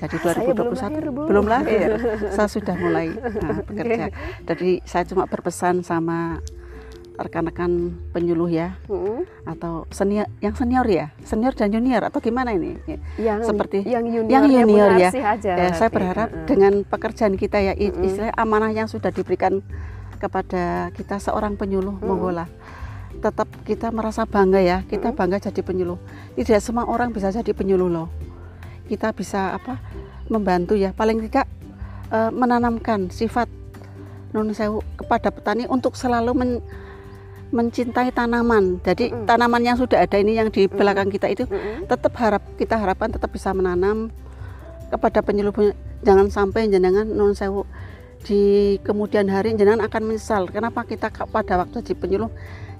jadi 0.00 0.16
ah, 0.16 0.32
2021 0.32 0.56
belum 0.56 0.72
lahir, 0.72 1.04
Bu. 1.12 1.22
belum 1.28 1.46
lahir? 1.48 1.88
Saya 2.36 2.48
sudah 2.48 2.76
mulai 2.76 3.12
nah, 3.12 3.60
bekerja. 3.64 4.08
Jadi 4.48 4.80
saya 4.88 5.04
cuma 5.04 5.28
berpesan 5.28 5.84
sama 5.84 6.40
rekan-rekan 7.18 7.98
penyuluh 8.14 8.48
ya. 8.48 8.78
Hmm. 8.86 9.26
atau 9.44 9.84
senior 9.90 10.30
yang 10.38 10.54
senior 10.54 10.86
ya? 10.86 11.10
Senior 11.26 11.52
dan 11.52 11.68
junior 11.74 12.00
atau 12.06 12.22
gimana 12.22 12.54
ini? 12.54 12.78
Yang 13.18 13.50
seperti 13.50 13.82
yang 13.84 14.06
junior, 14.06 14.30
yang 14.30 14.44
junior 14.46 14.90
ya, 14.96 15.10
aja, 15.10 15.52
ya 15.58 15.68
saya 15.74 15.90
berharap 15.90 16.30
dengan 16.46 16.86
pekerjaan 16.86 17.34
kita 17.34 17.58
ya 17.58 17.74
istilah 17.74 18.30
amanah 18.38 18.70
yang 18.70 18.86
sudah 18.86 19.10
diberikan 19.10 19.60
kepada 20.18 20.92
kita 20.92 21.22
seorang 21.22 21.54
penyuluh 21.54 21.94
hmm. 21.96 22.04
monggola 22.04 22.46
tetap 23.18 23.48
kita 23.64 23.88
merasa 23.90 24.28
bangga 24.28 24.60
ya 24.60 24.84
kita 24.84 25.16
bangga 25.16 25.40
jadi 25.40 25.64
penyuluh 25.64 25.98
tidak 26.36 26.60
semua 26.60 26.84
orang 26.84 27.10
bisa 27.10 27.32
jadi 27.32 27.50
penyuluh 27.56 27.88
loh 27.88 28.08
kita 28.86 29.10
bisa 29.16 29.56
apa 29.56 29.80
membantu 30.28 30.76
ya 30.76 30.92
paling 30.92 31.24
tidak 31.24 31.48
uh, 32.12 32.30
menanamkan 32.32 33.08
sifat 33.08 33.48
non 34.32 34.52
sewu 34.52 34.84
kepada 35.00 35.32
petani 35.32 35.64
untuk 35.64 35.96
selalu 35.96 36.32
men, 36.36 36.50
mencintai 37.48 38.12
tanaman. 38.12 38.76
Jadi 38.84 39.08
mm. 39.08 39.24
tanaman 39.24 39.62
yang 39.64 39.76
sudah 39.80 40.04
ada 40.04 40.20
ini 40.20 40.36
yang 40.36 40.52
di 40.52 40.68
belakang 40.68 41.08
kita 41.08 41.32
itu 41.32 41.48
mm. 41.48 41.88
tetap 41.88 42.12
harap 42.20 42.44
kita 42.60 42.76
harapkan 42.76 43.08
tetap 43.08 43.32
bisa 43.32 43.56
menanam 43.56 44.12
kepada 44.92 45.24
penyuluh 45.24 45.72
jangan 46.04 46.28
sampai 46.28 46.68
jenengan 46.68 47.08
non 47.08 47.32
sewu 47.32 47.64
di 48.26 48.76
kemudian 48.82 49.30
hari 49.30 49.54
jenengan 49.54 49.86
akan 49.86 50.02
menyesal 50.14 50.50
kenapa 50.50 50.82
kita 50.84 51.08
pada 51.10 51.54
waktu 51.62 51.82
di 51.86 51.94
penyuluh 51.94 52.30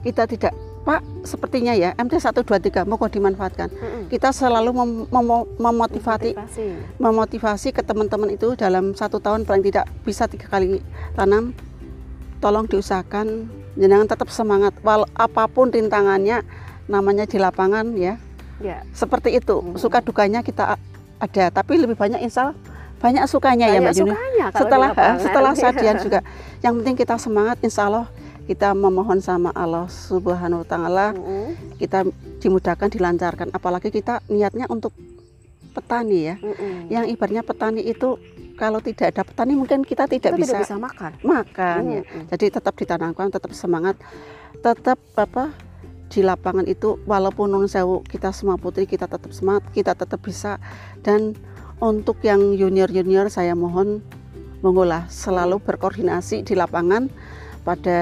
kita 0.03 0.27
tidak 0.31 0.55
Pak 0.89 1.05
sepertinya 1.21 1.77
ya 1.77 1.93
MT 2.01 2.17
123 2.17 2.89
mau 2.89 2.97
kok 2.97 3.13
dimanfaatkan. 3.13 3.69
Mm-hmm. 3.69 4.03
Kita 4.09 4.33
selalu 4.33 4.73
mem 4.73 4.91
mem 5.13 5.31
memotivasi 5.61 6.33
memotivasi 6.97 7.77
ke 7.77 7.85
teman-teman 7.85 8.33
itu 8.33 8.57
dalam 8.57 8.97
satu 8.97 9.21
tahun 9.21 9.45
paling 9.45 9.69
tidak 9.69 9.85
bisa 10.09 10.25
tiga 10.25 10.49
kali 10.49 10.81
tanam. 11.13 11.53
Tolong 12.41 12.65
diusahakan 12.71 13.53
jenengan 13.77 14.09
tetap 14.09 14.33
semangat 14.33 14.73
wal 14.81 15.05
apa 15.13 15.45
pun 15.51 15.69
rintangannya 15.69 16.41
namanya 16.89 17.29
di 17.29 17.37
lapangan 17.37 17.93
ya. 17.93 18.17
Yeah. 18.57 18.81
Seperti 18.97 19.37
itu. 19.37 19.61
Mm-hmm. 19.61 19.77
Suka 19.77 20.01
dukanya 20.01 20.41
kita 20.41 20.81
ada 21.21 21.45
tapi 21.53 21.77
lebih 21.77 22.01
banyak 22.01 22.25
insya 22.25 22.57
banyak 22.99 23.25
sukanya 23.31 23.71
ya, 23.71 23.79
banyak 23.79 23.83
ya 23.83 23.87
Mbak 23.87 23.95
Juni. 23.95 24.15
Setelah 24.55 24.91
setelah 25.23 25.53
sadian 25.55 25.97
juga. 26.05 26.21
Yang 26.61 26.73
penting 26.83 26.97
kita 26.99 27.15
semangat 27.17 27.57
insya 27.63 27.87
Allah 27.87 28.07
kita 28.49 28.73
memohon 28.73 29.21
sama 29.21 29.53
Allah 29.53 29.85
Subhanahu 29.93 30.65
wa 30.65 30.69
taala 30.69 31.07
mm-hmm. 31.13 31.77
kita 31.77 32.09
dimudahkan 32.41 32.89
dilancarkan 32.89 33.53
apalagi 33.53 33.93
kita 33.93 34.25
niatnya 34.33 34.65
untuk 34.73 34.97
petani 35.77 36.33
ya. 36.33 36.37
Mm-hmm. 36.41 36.89
Yang 36.89 37.05
ibaratnya 37.13 37.43
petani 37.45 37.85
itu 37.85 38.17
kalau 38.57 38.81
tidak 38.81 39.15
ada 39.15 39.23
petani 39.23 39.53
mungkin 39.53 39.85
kita 39.85 40.09
tidak 40.09 40.33
kita 40.35 40.41
bisa, 40.41 40.53
tidak 40.57 40.65
bisa 40.65 40.77
makan. 40.81 41.13
Makan 41.21 41.81
mm-hmm. 41.85 41.95
ya. 41.95 42.03
Jadi 42.35 42.47
tetap 42.49 42.75
ditanamkan, 42.75 43.29
tetap 43.29 43.53
semangat, 43.53 44.01
tetap 44.65 44.97
apa 45.15 45.53
di 46.09 46.25
lapangan 46.25 46.65
itu 46.65 46.97
walaupun 47.05 47.53
non 47.53 47.69
sewu 47.69 48.01
kita 48.09 48.33
semua 48.33 48.57
putri 48.57 48.89
kita 48.89 49.05
tetap 49.05 49.29
semangat, 49.29 49.69
kita 49.77 49.93
tetap 49.93 50.25
bisa 50.25 50.57
dan 51.05 51.37
untuk 51.79 52.19
yang 52.27 52.59
junior-junior 52.59 53.31
saya 53.31 53.55
mohon 53.55 54.03
mengolah 54.63 55.07
selalu 55.07 55.63
berkoordinasi 55.63 56.43
di 56.43 56.59
lapangan 56.59 57.07
pada 57.63 58.01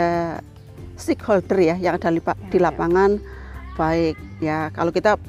stakeholder 0.96 1.60
ya 1.60 1.76
yang 1.76 2.00
ada 2.00 2.08
di 2.12 2.20
ya, 2.56 2.72
lapangan. 2.72 3.20
Baik 3.76 4.16
ya 4.40 4.72
kalau 4.72 4.88
kita 4.88 5.20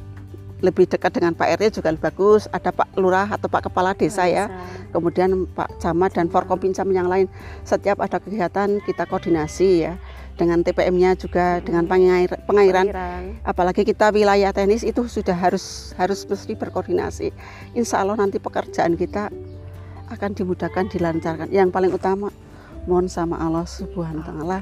lebih 0.64 0.90
dekat 0.90 1.14
dengan 1.14 1.38
Pak 1.38 1.60
RT 1.60 1.84
juga 1.84 1.92
lebih 1.92 2.08
bagus. 2.08 2.48
Ada 2.50 2.72
Pak 2.72 2.96
Lurah 2.96 3.28
atau 3.28 3.52
Pak 3.52 3.68
Kepala 3.68 3.92
Desa 3.94 4.26
ya. 4.26 4.48
Kemudian 4.96 5.46
Pak 5.52 5.84
Camat 5.84 6.16
dan 6.16 6.32
Forkopincam 6.32 6.88
yang 6.96 7.12
lain. 7.12 7.28
Setiap 7.68 8.00
ada 8.00 8.18
kegiatan 8.18 8.80
kita 8.88 9.04
koordinasi 9.06 9.70
ya 9.84 10.00
dengan 10.38 10.62
TPM-nya 10.62 11.18
juga 11.18 11.60
dengan 11.66 11.90
pengair, 11.90 12.30
pengairan. 12.46 12.88
pengairan. 12.94 13.24
Apalagi 13.42 13.82
kita 13.84 14.14
wilayah 14.14 14.54
teknis 14.54 14.86
itu 14.86 15.10
sudah 15.10 15.34
harus 15.34 15.98
harus 15.98 16.24
mesti 16.24 16.54
berkoordinasi. 16.54 17.34
Insya 17.74 18.06
Allah 18.06 18.16
nanti 18.16 18.38
pekerjaan 18.38 18.94
kita 18.94 19.34
akan 20.14 20.32
dimudahkan 20.38 20.94
dilancarkan. 20.94 21.50
Yang 21.50 21.74
paling 21.74 21.92
utama 21.92 22.30
mohon 22.88 23.12
sama 23.12 23.36
Allah 23.36 23.68
Subhanahu 23.68 24.24
wa 24.24 24.28
taala 24.32 24.60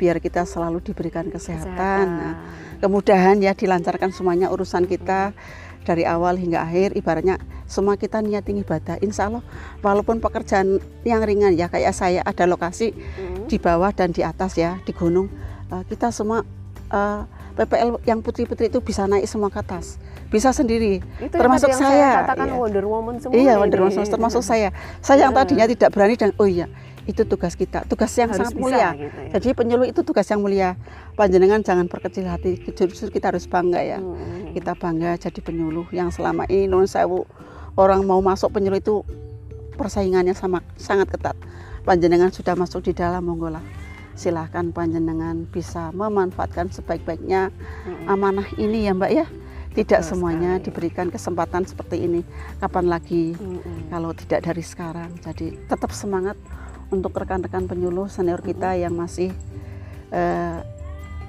biar 0.00 0.16
kita 0.22 0.48
selalu 0.48 0.80
diberikan 0.80 1.28
kesehatan. 1.28 2.04
Nah, 2.08 2.34
kemudahan 2.80 3.36
ya 3.44 3.52
dilancarkan 3.52 4.16
semuanya 4.16 4.48
urusan 4.48 4.88
kita 4.88 5.36
dari 5.84 6.08
awal 6.08 6.40
hingga 6.40 6.64
akhir. 6.64 6.96
Ibaratnya 6.96 7.36
semua 7.68 8.00
kita 8.00 8.24
niatin 8.24 8.64
ibadah. 8.64 8.96
Insya 9.04 9.28
Allah 9.28 9.44
walaupun 9.84 10.24
pekerjaan 10.24 10.80
yang 11.04 11.20
ringan 11.22 11.52
ya 11.52 11.68
kayak 11.68 11.92
saya 11.92 12.24
ada 12.24 12.48
lokasi 12.48 12.96
hmm. 12.96 13.35
Di 13.46 13.56
bawah 13.62 13.90
dan 13.94 14.10
di 14.12 14.26
atas 14.26 14.58
ya 14.58 14.78
di 14.82 14.92
gunung. 14.92 15.30
Uh, 15.66 15.82
kita 15.86 16.14
semua 16.14 16.46
uh, 16.90 17.22
eh, 17.56 17.64
PPL 17.64 17.98
yang 18.04 18.20
putri-putri 18.20 18.68
itu 18.68 18.78
bisa 18.84 19.08
naik 19.08 19.26
semua 19.26 19.48
ke 19.48 19.58
atas. 19.62 19.98
Bisa 20.26 20.50
sendiri. 20.50 21.00
Itu 21.22 21.38
termasuk 21.38 21.70
yang 21.70 21.80
saya, 21.80 21.94
saya 21.94 22.10
katakan 22.26 22.46
iya. 22.50 22.56
Wonder 22.58 22.84
Woman 22.84 23.14
semua 23.22 23.34
iya 23.38 23.52
Wonder 23.56 23.80
Woman 23.86 24.04
termasuk 24.06 24.42
saya. 24.42 24.74
Saya 25.00 25.30
yang 25.30 25.34
tadinya 25.34 25.66
tidak 25.70 25.90
berani 25.94 26.14
dan 26.18 26.30
oh 26.36 26.46
iya 26.50 26.66
itu 27.06 27.22
tugas 27.22 27.54
kita. 27.54 27.86
Tugas 27.86 28.10
yang 28.18 28.34
harus 28.34 28.50
sangat 28.50 28.58
mulia. 28.58 28.90
gitu 28.98 29.14
ya. 29.14 29.30
jadi 29.38 29.48
penyuluh 29.54 29.86
itu 29.86 30.02
tugas 30.02 30.26
yang 30.26 30.42
mulia. 30.42 30.74
Panjenengan 31.14 31.62
jangan 31.62 31.86
perkecil 31.86 32.26
hati. 32.26 32.58
Justru 32.74 33.14
kita 33.14 33.30
harus 33.30 33.46
bangga 33.46 33.80
ya. 33.80 33.98
Hmm. 34.02 34.52
kita 34.52 34.74
bangga 34.74 35.14
jadi 35.16 35.40
penyuluh 35.40 35.86
yang 35.94 36.10
selama 36.10 36.44
ini 36.50 36.66
non 36.66 36.88
sewu 36.88 37.24
orang 37.78 38.02
mau 38.02 38.18
masuk 38.18 38.50
penyuluh 38.56 38.80
itu 38.80 39.06
persaingannya 39.76 40.32
sama 40.32 40.64
sangat 40.80 41.12
ketat 41.12 41.36
panjenengan 41.86 42.34
sudah 42.34 42.58
masuk 42.58 42.90
di 42.90 42.92
dalam 42.92 43.22
monggo 43.22 43.46
lah. 43.46 43.62
Silahkan 44.18 44.74
panjenengan 44.74 45.46
bisa 45.46 45.94
memanfaatkan 45.94 46.74
sebaik-baiknya 46.74 47.54
hmm. 47.54 48.10
amanah 48.10 48.48
ini 48.58 48.90
ya 48.90 48.92
mbak 48.92 49.12
ya. 49.14 49.26
Tidak 49.76 50.00
Betul 50.02 50.08
semuanya 50.10 50.58
sekali. 50.58 50.64
diberikan 50.66 51.06
kesempatan 51.14 51.62
seperti 51.68 52.02
ini. 52.02 52.26
Kapan 52.58 52.90
lagi? 52.90 53.38
Hmm. 53.38 53.86
kalau 53.86 54.10
tidak 54.18 54.42
dari 54.42 54.64
sekarang. 54.66 55.14
Jadi 55.22 55.54
tetap 55.70 55.94
semangat 55.94 56.34
untuk 56.90 57.14
rekan-rekan 57.14 57.70
penyuluh 57.70 58.10
senior 58.10 58.42
kita 58.42 58.74
yang 58.74 58.96
masih 58.98 59.30
uh, 60.10 60.64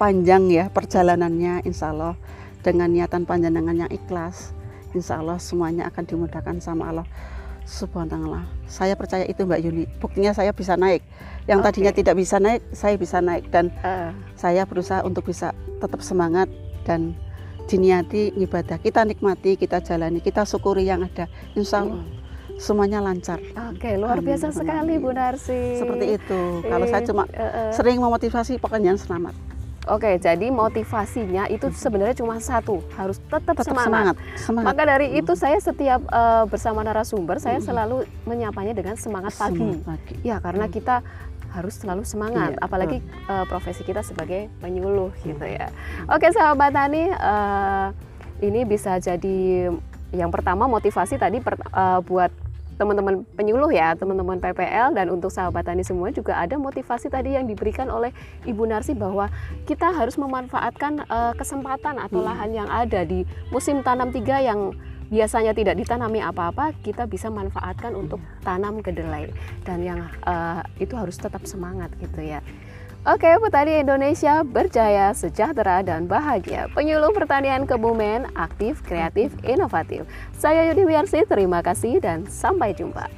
panjang 0.00 0.50
ya 0.50 0.66
perjalanannya 0.66 1.62
insya 1.62 1.94
Allah. 1.94 2.18
Dengan 2.58 2.90
niatan 2.90 3.22
panjangan 3.22 3.86
yang 3.86 3.90
ikhlas 3.94 4.50
insya 4.96 5.20
Allah 5.22 5.38
semuanya 5.38 5.86
akan 5.92 6.04
dimudahkan 6.08 6.58
sama 6.58 6.90
Allah 6.90 7.06
subhanallah 7.68 8.48
saya 8.64 8.96
percaya 8.96 9.28
itu 9.28 9.44
Mbak 9.44 9.60
Yuni 9.60 9.84
buktinya 10.00 10.32
saya 10.32 10.56
bisa 10.56 10.80
naik 10.80 11.04
yang 11.44 11.60
okay. 11.60 11.76
tadinya 11.76 11.92
tidak 11.92 12.14
bisa 12.16 12.40
naik 12.40 12.64
saya 12.72 12.96
bisa 12.96 13.20
naik 13.20 13.52
dan 13.52 13.68
uh. 13.84 14.16
saya 14.40 14.64
berusaha 14.64 15.04
untuk 15.04 15.28
bisa 15.28 15.52
tetap 15.76 16.00
semangat 16.00 16.48
dan 16.88 17.12
diniati 17.68 18.32
ibadah 18.40 18.80
kita 18.80 19.04
nikmati 19.04 19.60
kita 19.60 19.84
jalani 19.84 20.24
kita 20.24 20.48
syukuri 20.48 20.88
yang 20.88 21.04
ada 21.04 21.28
insya 21.52 21.84
Allah 21.84 22.00
hmm 22.00 22.18
semuanya 22.58 22.98
lancar. 22.98 23.38
Oke, 23.70 23.94
luar 23.94 24.18
biasa 24.18 24.50
Amin. 24.50 24.58
sekali 24.58 24.92
Bu 24.98 25.14
Narsi. 25.14 25.78
Seperti 25.78 26.18
itu. 26.18 26.40
Kalau 26.66 26.86
saya 26.90 27.02
cuma 27.06 27.24
uh, 27.30 27.40
uh. 27.40 27.70
sering 27.70 28.02
memotivasi 28.02 28.58
pokoknya 28.58 28.98
selamat. 28.98 29.57
Oke, 29.88 30.20
jadi 30.20 30.52
motivasinya 30.52 31.48
itu 31.48 31.72
sebenarnya 31.72 32.20
cuma 32.20 32.36
satu, 32.38 32.84
harus 32.94 33.16
tetap, 33.24 33.56
tetap 33.56 33.64
semangat. 33.64 34.14
semangat. 34.14 34.16
semangat. 34.36 34.66
Maka 34.68 34.82
dari 34.84 35.08
hmm. 35.08 35.20
itu 35.24 35.32
saya 35.32 35.58
setiap 35.58 36.00
uh, 36.12 36.44
bersama 36.44 36.84
narasumber 36.84 37.40
saya 37.40 37.58
hmm. 37.58 37.66
selalu 37.66 37.96
menyapanya 38.28 38.76
dengan 38.76 39.00
semangat 39.00 39.32
pagi. 39.40 39.58
Semangat 39.58 39.88
pagi. 39.88 40.14
Ya, 40.20 40.36
karena 40.44 40.68
hmm. 40.68 40.74
kita 40.76 40.96
harus 41.48 41.80
selalu 41.80 42.04
semangat, 42.04 42.52
iya, 42.52 42.60
apalagi 42.60 43.00
uh, 43.24 43.48
profesi 43.48 43.80
kita 43.80 44.04
sebagai 44.04 44.52
penyuluh 44.60 45.08
gitu 45.24 45.48
ya. 45.48 45.72
Oke, 46.12 46.28
sahabat 46.28 46.76
Tani, 46.76 47.08
uh, 47.08 47.88
ini 48.44 48.68
bisa 48.68 49.00
jadi 49.00 49.72
yang 50.12 50.28
pertama 50.28 50.68
motivasi 50.68 51.16
tadi 51.16 51.40
per, 51.40 51.56
uh, 51.72 52.04
buat 52.04 52.28
teman-teman 52.78 53.26
penyuluh 53.34 53.68
ya, 53.74 53.98
teman-teman 53.98 54.38
PPL 54.38 54.94
dan 54.94 55.10
untuk 55.10 55.34
sahabat 55.34 55.66
tani 55.66 55.82
semua 55.82 56.14
juga 56.14 56.38
ada 56.38 56.54
motivasi 56.54 57.10
tadi 57.10 57.34
yang 57.34 57.50
diberikan 57.50 57.90
oleh 57.90 58.14
Ibu 58.46 58.70
Narsi 58.70 58.94
bahwa 58.94 59.26
kita 59.66 59.90
harus 59.90 60.14
memanfaatkan 60.14 61.04
uh, 61.10 61.34
kesempatan 61.34 61.98
atau 61.98 62.22
hmm. 62.22 62.28
lahan 62.30 62.50
yang 62.54 62.68
ada 62.70 63.02
di 63.02 63.26
musim 63.50 63.82
tanam 63.82 64.14
tiga 64.14 64.38
yang 64.38 64.72
biasanya 65.08 65.56
tidak 65.56 65.76
ditanami 65.80 66.20
apa-apa, 66.20 66.76
kita 66.84 67.08
bisa 67.08 67.32
manfaatkan 67.32 67.96
untuk 67.96 68.20
tanam 68.44 68.84
kedelai 68.84 69.32
dan 69.64 69.80
yang 69.80 70.00
uh, 70.28 70.60
itu 70.78 70.94
harus 70.94 71.16
tetap 71.16 71.42
semangat 71.48 71.88
gitu 71.98 72.20
ya. 72.20 72.44
Oke, 73.08 73.40
petani 73.40 73.80
Indonesia 73.80 74.44
berjaya, 74.44 75.16
sejahtera, 75.16 75.80
dan 75.80 76.04
bahagia. 76.04 76.68
Penyuluh 76.76 77.08
pertanian 77.16 77.64
Kebumen, 77.64 78.28
aktif, 78.36 78.84
kreatif, 78.84 79.32
inovatif. 79.48 80.04
Saya 80.36 80.68
Yudi 80.68 80.84
Wiarsi, 80.84 81.24
terima 81.24 81.64
kasih 81.64 82.04
dan 82.04 82.28
sampai 82.28 82.76
jumpa. 82.76 83.17